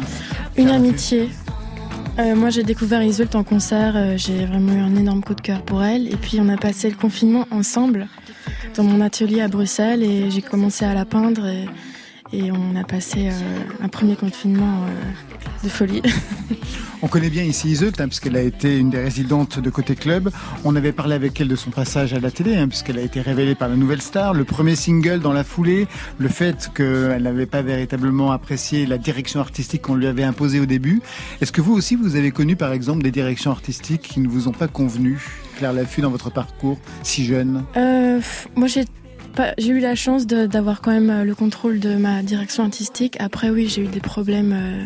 [0.55, 1.29] Une amitié.
[2.17, 3.97] Euh, moi, j'ai découvert Iseult en concert.
[3.97, 6.07] euh, j'ai vraiment eu un énorme coup de cœur pour elle.
[6.07, 8.07] Et puis, on a passé le confinement ensemble
[8.77, 11.45] dans mon atelier à Bruxelles et j'ai commencé à la peindre.
[11.45, 11.65] Et,
[12.31, 14.86] et on a passé euh, un premier confinement
[15.61, 16.01] de folie.
[17.06, 20.32] On connaît bien ici Iseult, hein, puisqu'elle a été une des résidentes de Côté Club.
[20.64, 23.22] On avait parlé avec elle de son passage à la télé, hein, puisqu'elle a été
[23.22, 24.34] révélée par la Nouvelle Star.
[24.34, 25.86] Le premier single dans la foulée,
[26.18, 30.66] le fait qu'elle n'avait pas véritablement apprécié la direction artistique qu'on lui avait imposée au
[30.66, 30.99] début.
[31.41, 34.47] Est-ce que vous aussi, vous avez connu par exemple des directions artistiques qui ne vous
[34.47, 35.22] ont pas convenu,
[35.58, 37.66] Claire Laffut, dans votre parcours si jeune?
[37.78, 38.20] Euh,
[38.56, 43.16] moi, j'ai eu la chance d'avoir quand même le contrôle de ma direction artistique.
[43.20, 44.86] Après, oui, j'ai eu des problèmes euh,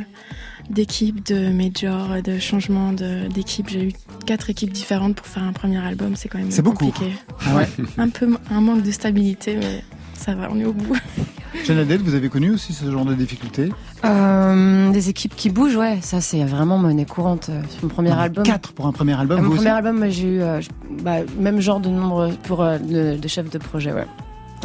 [0.69, 3.69] d'équipe, de major, de changement de- d'équipe.
[3.69, 3.91] J'ai eu
[4.25, 6.15] quatre équipes différentes pour faire un premier album.
[6.15, 6.85] C'est quand même C'est beaucoup.
[6.85, 7.13] compliqué.
[7.45, 7.67] Ah ouais.
[7.97, 10.95] un peu un manque de stabilité, mais ça va, on est au bout.
[11.65, 13.69] Jeanne vous avez connu aussi ce genre de difficultés
[14.05, 17.49] Euh, des équipes qui bougent, ouais, ça c'est vraiment monnaie courante.
[17.49, 18.43] euh, Sur mon premier Non, album.
[18.43, 20.61] Quatre pour un premier album, vous mon aussi premier album, j'ai eu euh,
[21.01, 24.05] bah, même genre de nombre pour euh, de, de chef de projet, ouais.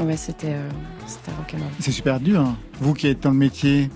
[0.02, 0.68] Ouais, c'était euh,
[1.06, 1.70] c'était rock'n'roll.
[1.80, 2.40] C'est super dur.
[2.42, 2.54] hein.
[2.80, 3.90] Vous qui êtes dans le métier,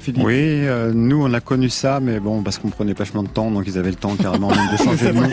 [0.00, 0.24] Philippe.
[0.24, 3.28] Oui, euh, nous on a connu ça, mais bon, parce qu'on prenait pas chemin de
[3.28, 5.28] temps, donc ils avaient le temps carrément même de changer de nom.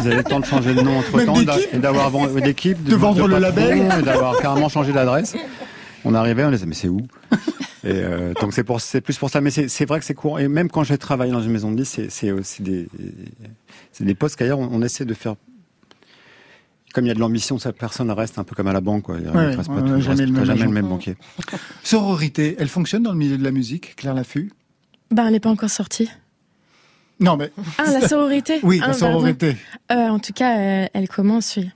[0.00, 1.34] Ils avaient le temps de changer de nom entre temps
[1.72, 3.88] et d'avoir vendu d'équipe, De vendre le label.
[3.98, 5.36] et d'avoir carrément changé d'adresse.
[6.04, 7.00] On arrivait, on disait mais c'est où?
[7.86, 10.38] Et euh, donc c'est pour c'est plus pour ça, mais c'est vrai que c'est courant.
[10.38, 12.88] Et même quand j'ai travaillé dans une maison de disques, c'est c'est aussi des
[13.92, 15.34] c'est des postes qu'ailleurs on, on essaie de faire.
[16.94, 19.16] Comme il y a de l'ambition, personne reste un peu comme à la banque, quoi.
[19.20, 20.64] Il Ouais, reste pas tout- jamais reste le même jamais agent.
[20.66, 21.16] le même banquier.
[21.82, 24.52] Sororité, elle fonctionne dans le milieu de la musique, Claire Laffut?
[25.10, 26.08] Bah, elle n'est pas encore sortie.
[27.20, 27.50] Non, mais.
[27.78, 29.18] Ah, la sororité Oui, Ah, la pardon.
[29.18, 29.56] sororité.
[29.92, 31.70] Euh, En tout cas, elle, elle commence, oui.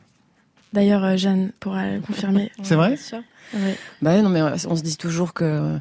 [0.72, 2.50] D'ailleurs, euh, Jeanne pourra le confirmer.
[2.62, 2.88] C'est vrai?
[2.88, 3.18] Bien sûr.
[3.54, 3.76] Ouais.
[4.02, 5.78] Bah non, mais on se dit toujours que euh,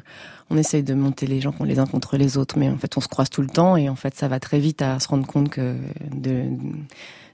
[0.48, 3.00] on essaye de monter les gens les uns contre les autres, mais en fait on
[3.02, 5.26] se croise tout le temps et en fait ça va très vite à se rendre
[5.26, 5.76] compte que
[6.10, 6.44] de,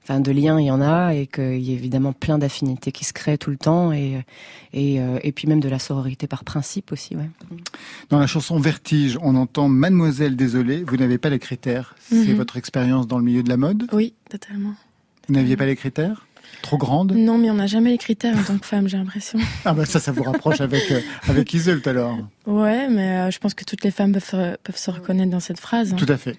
[0.04, 3.04] enfin de liens il y en a et qu'il y a évidemment plein d'affinités qui
[3.04, 4.22] se créent tout le temps et
[4.72, 7.28] et, euh, et puis même de la sororité par principe aussi, ouais.
[8.10, 11.94] Dans la chanson Vertige, on entend Mademoiselle désolée, vous n'avez pas les critères.
[12.10, 12.34] C'est Mhm.
[12.34, 13.86] votre expérience dans le milieu de la mode?
[13.92, 14.74] Oui, totalement.
[15.28, 16.26] Vous n'aviez pas les critères?
[16.60, 17.12] Trop grande?
[17.12, 19.38] Non, mais on n'a jamais les critères en tant que femme, j'ai l'impression.
[19.64, 22.18] Ah bah ça, ça vous rapproche avec, euh, avec Iseult alors.
[22.46, 25.40] Ouais, mais euh, je pense que toutes les femmes peuvent, se- peuvent se reconnaître dans
[25.40, 25.92] cette phrase.
[25.92, 25.96] hein.
[25.96, 26.36] Tout à fait.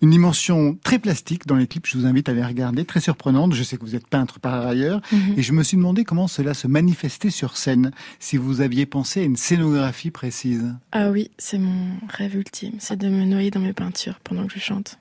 [0.00, 3.54] Une dimension très plastique dans les clips, je vous invite à les regarder, très surprenante.
[3.54, 5.34] Je sais que vous êtes peintre par ailleurs, Mhm.
[5.36, 9.20] et je me suis demandé comment cela se manifestait sur scène, si vous aviez pensé
[9.20, 10.74] à une scénographie précise.
[10.90, 14.54] Ah oui, c'est mon rêve ultime, c'est de me noyer dans mes peintures pendant que
[14.54, 14.98] je chante.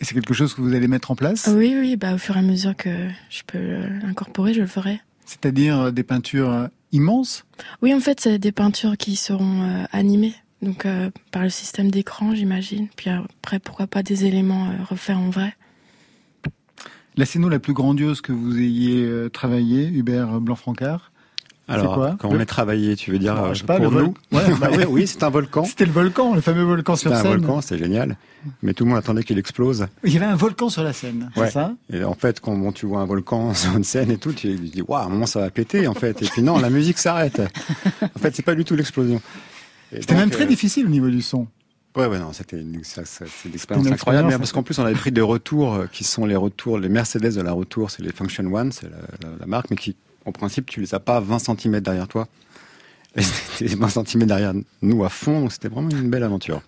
[0.00, 1.50] Et c'est quelque chose que vous allez mettre en place?
[1.54, 5.00] Oui, oui, bah au fur et à mesure que je peux l'incorporer, je le ferai.
[5.26, 7.44] C'est-à-dire euh, des peintures euh, immenses?
[7.82, 11.90] Oui, en fait, c'est des peintures qui seront euh, animées, donc euh, par le système
[11.90, 12.88] d'écran, j'imagine.
[12.96, 15.54] Puis après, pourquoi pas des éléments euh, refaits en vrai.
[17.16, 21.10] La scéno la plus grandiose que vous ayez euh, travaillé, Hubert Blanc-Francard
[21.68, 23.84] c'est Alors, quoi quand on met travaillé, tu veux dire euh, je sais pas, pour
[23.84, 24.86] le vol- nous Ouais, bah ouais.
[24.86, 25.62] Oui, c'est un volcan.
[25.66, 27.38] C'était le volcan, le fameux volcan sur C'était un scène.
[27.42, 28.16] volcan, c'est génial.
[28.62, 29.86] Mais tout le monde attendait qu'il explose.
[30.02, 31.46] Il y avait un volcan sur la scène, Ouais.
[31.46, 31.74] c'est ça?
[31.92, 34.56] Et en fait, quand bon, tu vois un volcan sur une scène et tout, tu
[34.56, 36.20] te dis, waouh, à un moment ça va péter, en fait.
[36.22, 37.40] Et puis non, la musique s'arrête.
[38.02, 39.20] En fait, c'est pas du tout l'explosion.
[39.92, 41.46] C'était même très euh, difficile au niveau du son.
[41.96, 43.94] Ouais, ouais, non, c'était une, ça, ça- c'est une une expérience incroyable.
[43.94, 46.78] expérience, mais Parce qu'en plus, on avait pris des retours euh, qui sont les retours,
[46.78, 49.76] les Mercedes de la retour, c'est les Function One, c'est la, la- la marque, mais
[49.76, 52.28] qui, en principe, tu les as pas 20 cm derrière toi.
[53.16, 53.22] Et
[53.58, 56.62] c'était 20 cm derrière nous à fond, donc c'était vraiment une belle aventure.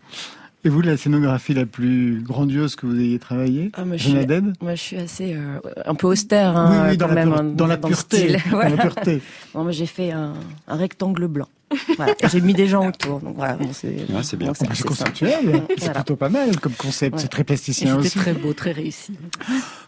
[0.64, 4.14] Et vous, la scénographie la plus grandiose que vous ayez travaillée Ah, moi, je suis,
[4.60, 7.38] moi, je suis assez euh, un peu austère, hein, Oui, oui, dans la même, pure-
[7.38, 8.38] hein, dans la pureté, la.
[9.54, 10.34] Bon, moi, j'ai fait un,
[10.68, 11.48] un rectangle blanc.
[11.96, 12.14] Voilà.
[12.30, 13.20] J'ai mis des gens autour.
[13.20, 14.52] Donc voilà, bon, c'est Ouais, c'est bien.
[14.54, 15.94] C'est assez conceptuel, c'est Voilà.
[15.94, 17.22] plutôt pas mal comme concept, Ouais.
[17.22, 18.18] c'est très plasticien C'était aussi.
[18.18, 19.12] très beau, très réussi.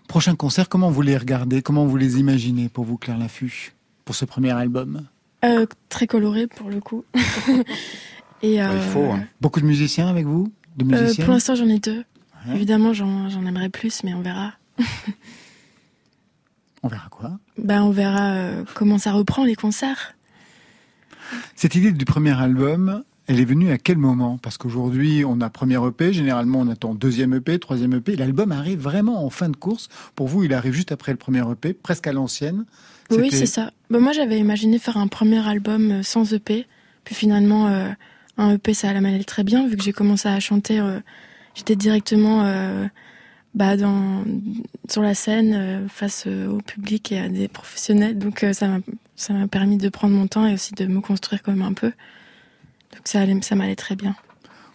[0.09, 1.63] Prochain concert, comment vous les regardez?
[1.63, 3.73] Comment vous les imaginez pour vous, Claire Laffut,
[4.05, 5.03] pour ce premier album?
[5.45, 7.05] Euh, très coloré pour le coup.
[8.43, 9.05] Et, euh, il faut.
[9.13, 9.25] hein.
[9.41, 10.53] Beaucoup de musiciens avec vous?
[10.77, 12.05] De euh, musiciens pour l'instant, j'en ai deux.
[12.47, 12.55] Ouais.
[12.57, 14.53] Évidemment, j'en aimerais plus, mais on verra.
[16.83, 17.39] On verra quoi?
[17.57, 20.15] Bah, on verra euh, comment ça reprend les concerts.
[21.57, 24.39] Cette idée du premier album, elle est venue à quel moment?
[24.43, 28.17] Parce qu'aujourd'hui, on a premier EP, généralement on attend deuxième EP, troisième EP.
[28.17, 29.89] L'album arrive vraiment en fin de course.
[30.15, 32.65] Pour vous, il arrive juste après le premier EP, presque à l'ancienne.
[33.11, 33.71] Oui, c'est ça.
[33.91, 36.67] Bah, moi, j'avais imaginé faire un premier album euh, sans EP.
[37.05, 37.89] Puis finalement, euh,
[38.39, 40.81] un EP, ça allait très bien, vu que j'ai commencé à chanter.
[40.81, 41.01] euh,
[41.55, 42.87] J'étais directement euh,
[43.55, 44.25] bah, dans,
[44.89, 48.19] sur la scène, euh, face euh, au public et à des professionnels.
[48.19, 48.79] Donc euh, ça m'a
[49.17, 51.73] ça m'a permis de prendre mon temps et aussi de me construire quand même un
[51.73, 51.89] peu.
[52.93, 54.17] Donc ça allait, ça m'allait très bien.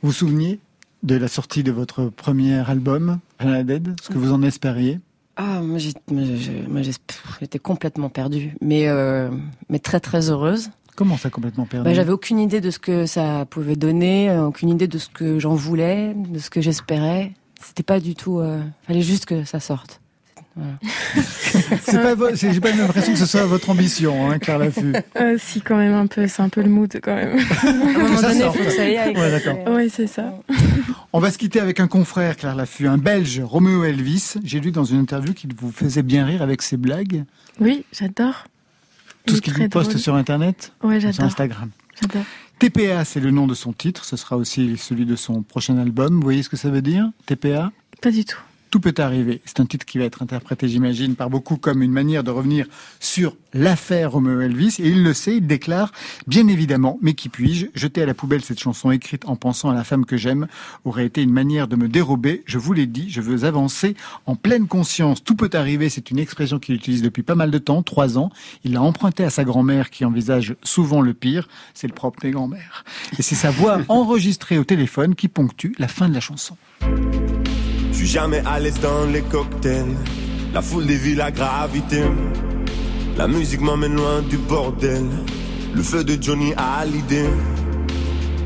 [0.02, 0.60] Vous vous souveniez
[1.04, 5.00] de la sortie de votre premier album, Dead Ce que vous en espériez?
[5.36, 9.30] Ah, moi, j'étais complètement perdue, mais euh,
[9.70, 10.70] mais très très heureuse.
[10.96, 14.68] Comment ça complètement perdu Bah, j'avais aucune idée de ce que ça pouvait donner, aucune
[14.68, 17.32] idée de ce que j'en voulais, de ce que j'espérais.
[17.66, 18.40] C'était pas du tout.
[18.40, 20.00] Euh, fallait juste que ça sorte.
[20.56, 20.74] Voilà.
[21.82, 24.94] C'est pas, j'ai pas l'impression que ce soit votre ambition, hein, Claire Laffut.
[25.18, 26.28] Euh, si, quand même un peu.
[26.28, 27.38] C'est un peu le mood quand même.
[27.64, 28.58] À un moment ça donné, sorte.
[28.58, 29.16] faut que ça y aille.
[29.16, 29.58] Ouais, d'accord.
[29.68, 30.34] oui, c'est ça.
[31.14, 34.36] On va se quitter avec un confrère, Claire Laffut, un Belge, Roméo Elvis.
[34.44, 37.24] J'ai lu dans une interview qu'il vous faisait bien rire avec ses blagues.
[37.60, 38.46] Oui, j'adore.
[39.26, 40.02] Tout Il ce qu'il poste drôle.
[40.02, 41.26] sur Internet, Ouais, sur j'adore.
[41.28, 41.70] Instagram.
[42.02, 42.24] J'adore.
[42.60, 44.04] TPA, c'est le nom de son titre.
[44.04, 46.16] Ce sera aussi celui de son prochain album.
[46.16, 48.40] Vous voyez ce que ça veut dire TPA Pas du tout.
[48.72, 49.42] Tout peut arriver.
[49.46, 52.68] C'est un titre qui va être interprété, j'imagine, par beaucoup comme une manière de revenir
[53.00, 54.76] sur l'affaire Romeo Elvis.
[54.80, 55.92] Et il le sait, il déclare,
[56.28, 59.74] bien évidemment, mais qui puis-je Jeter à la poubelle cette chanson écrite en pensant à
[59.74, 60.48] la femme que j'aime
[60.86, 62.44] aurait été une manière de me dérober.
[62.46, 63.96] Je vous l'ai dit, je veux avancer
[64.28, 65.24] en pleine conscience.
[65.24, 68.30] Tout peut arriver, c'est une expression qu'il utilise depuis pas mal de temps, trois ans.
[68.64, 71.48] Il l'a emprunté à sa grand-mère qui envisage souvent le pire.
[71.74, 72.84] C'est le propre des grand-mères.
[73.18, 76.56] Et c'est sa voix enregistrée au téléphone qui ponctue la fin de la chanson.
[78.00, 79.94] Suis jamais à l'aise dans les cocktails.
[80.54, 82.02] La foule dévie la gravité.
[83.18, 85.04] La musique m'emmène loin du bordel.
[85.74, 87.30] Le feu de Johnny a l'idée.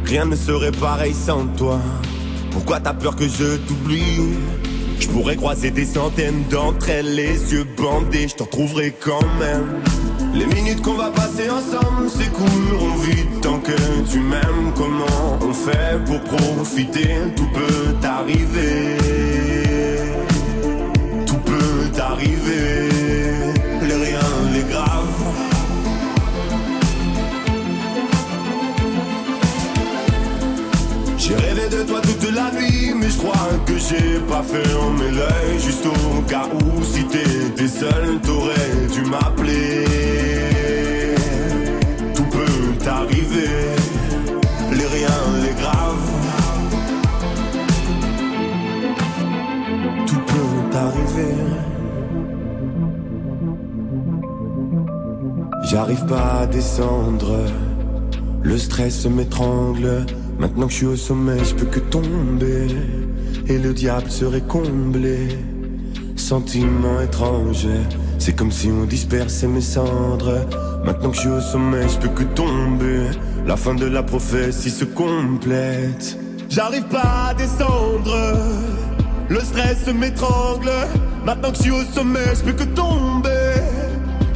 [0.06, 1.80] Rien ne serait pareil sans toi.
[2.50, 4.34] Pourquoi t'as peur que je t'oublie?
[5.00, 9.84] Je pourrais croiser des centaines d'entre elles, les yeux bandés, je t'en trouverai quand même.
[10.34, 13.72] Les minutes qu'on va passer ensemble s'écouleront vite tant que
[14.12, 14.74] tu m'aimes.
[14.76, 17.16] Comment on fait pour profiter?
[17.36, 18.98] Tout peut arriver.
[21.28, 23.03] Tout peut arriver.
[58.42, 60.06] Le stress m'étrangle.
[60.40, 62.68] Maintenant que je suis au sommet, je peux que tomber.
[63.48, 65.38] Et le diable serait comblé.
[66.16, 67.68] Sentiment étrange.
[68.18, 70.48] C'est comme si on dispersait mes cendres.
[70.84, 73.06] Maintenant que je suis au sommet, je peux que tomber.
[73.46, 76.18] La fin de la prophétie se complète.
[76.50, 78.18] J'arrive pas à descendre.
[79.30, 80.72] Le stress m'étrangle.
[81.24, 83.62] Maintenant que je suis au sommet, je peux que tomber.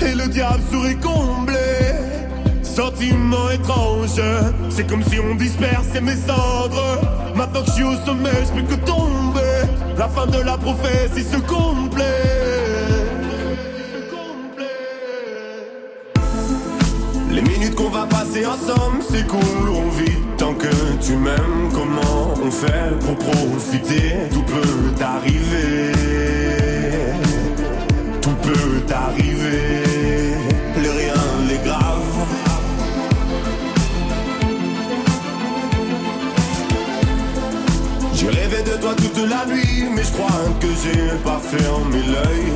[0.06, 1.57] Et le diable serait comblé.
[2.78, 4.22] Sentiment étrange.
[4.70, 7.02] C'est comme si on dispersait mes cendres.
[7.36, 9.66] Maintenant que je suis au sommet, je peux que tomber.
[9.98, 12.06] La fin de la prophétie se complète.
[17.32, 20.68] Les minutes qu'on va passer ensemble, c'est cool, on tant que
[21.02, 21.72] tu m'aimes.
[21.74, 24.30] Comment on fait pour profiter?
[24.32, 25.94] Tout peut arriver,
[28.22, 29.82] tout peut arriver.
[30.80, 31.14] Le rien,
[31.50, 31.87] les grave.
[38.58, 42.52] Rêvé de toi toute la nuit, mais je crois que j'ai pas fermé l'œil.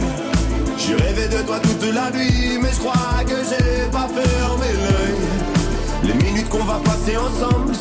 [0.76, 5.20] J'ai rêvé de toi toute la nuit, mais je crois que j'ai pas fermé l'œil.
[6.04, 7.74] Les minutes qu'on va passer ensemble,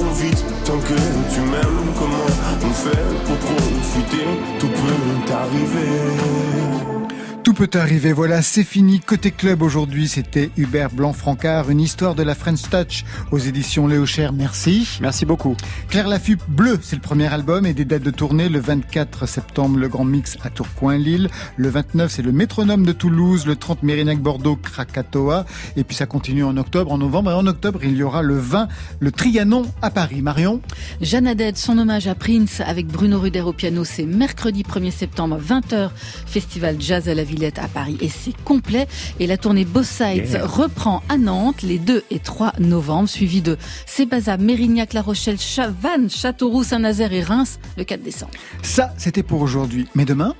[0.00, 0.94] on vite tant que
[1.34, 1.92] tu m'aimes.
[1.98, 2.26] Comment
[2.64, 4.26] on fait pour profiter?
[4.58, 7.21] Tout peut arriver.
[7.52, 8.98] Tout peut arriver, voilà, c'est fini.
[8.98, 14.06] Côté club aujourd'hui, c'était Hubert Blanc-Francard, une histoire de la French Touch aux éditions Léo
[14.06, 14.32] Cher.
[14.32, 14.98] Merci.
[15.02, 15.54] Merci beaucoup.
[15.88, 18.48] Claire Laffut, Bleu, c'est le premier album et des dates de tournée.
[18.48, 21.28] Le 24 septembre, le Grand Mix à Tourcoing-Lille.
[21.56, 23.44] Le 29, c'est le Métronome de Toulouse.
[23.44, 25.44] Le 30, Mérignac-Bordeaux, Krakatoa.
[25.76, 27.32] Et puis ça continue en octobre, en novembre.
[27.32, 30.22] Et en octobre, il y aura le 20, le Trianon à Paris.
[30.22, 30.62] Marion?
[31.02, 35.38] Jeanne Haddad, son hommage à Prince avec Bruno Ruder au piano, c'est mercredi 1er septembre,
[35.38, 35.90] 20h,
[36.24, 38.86] Festival Jazz à la Villette à Paris et c'est complet.
[39.18, 40.46] Et la tournée Boss Sides Yeah.
[40.46, 46.08] reprend à Nantes les 2 et 3 novembre, suivi de Sébaza, Mérignac, La Rochelle, Chavannes,
[46.08, 48.30] Châteauroux, Saint-Nazaire et Reims le 4 décembre.
[48.62, 49.88] Ça, c'était pour aujourd'hui.
[49.96, 50.34] Mais demain?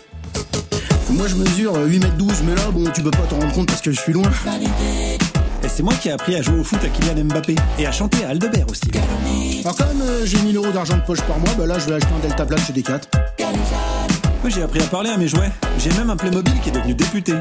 [1.11, 3.67] Moi je mesure 8 mètres 12, mais là bon tu peux pas t'en rendre compte
[3.67, 4.31] parce que je suis loin.
[5.65, 7.93] Et c'est moi qui ai appris à jouer au foot à Kylian Mbappé et à
[7.93, 8.83] chanter à Aldebert aussi.
[9.65, 11.95] Alors comme euh, j'ai 1000 euros d'argent de poche par mois, bah là je vais
[11.95, 13.01] acheter un Delta Plate chez Decat.
[14.49, 15.51] J'ai appris à parler à mes jouets.
[15.79, 17.35] J'ai même un Playmobil qui est devenu député.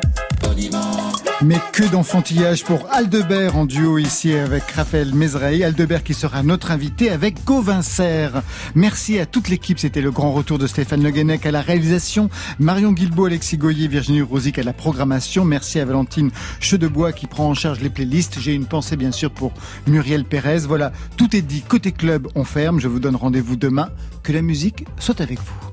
[1.43, 5.63] Mais que d'enfantillage pour Aldebert en duo ici avec Raphaël Mézraï.
[5.63, 8.43] Aldebert qui sera notre invité avec Gauvin Serre.
[8.75, 9.79] Merci à toute l'équipe.
[9.79, 12.29] C'était le grand retour de Stéphane Le à la réalisation.
[12.59, 15.43] Marion Guilbault, Alexis Goyer, Virginie Rosic à la programmation.
[15.43, 16.29] Merci à Valentine
[16.59, 18.39] Chedebois qui prend en charge les playlists.
[18.39, 19.53] J'ai une pensée bien sûr pour
[19.87, 20.59] Muriel Pérez.
[20.59, 21.63] Voilà, tout est dit.
[21.67, 22.79] Côté club, on ferme.
[22.79, 23.89] Je vous donne rendez-vous demain.
[24.21, 25.70] Que la musique soit avec vous.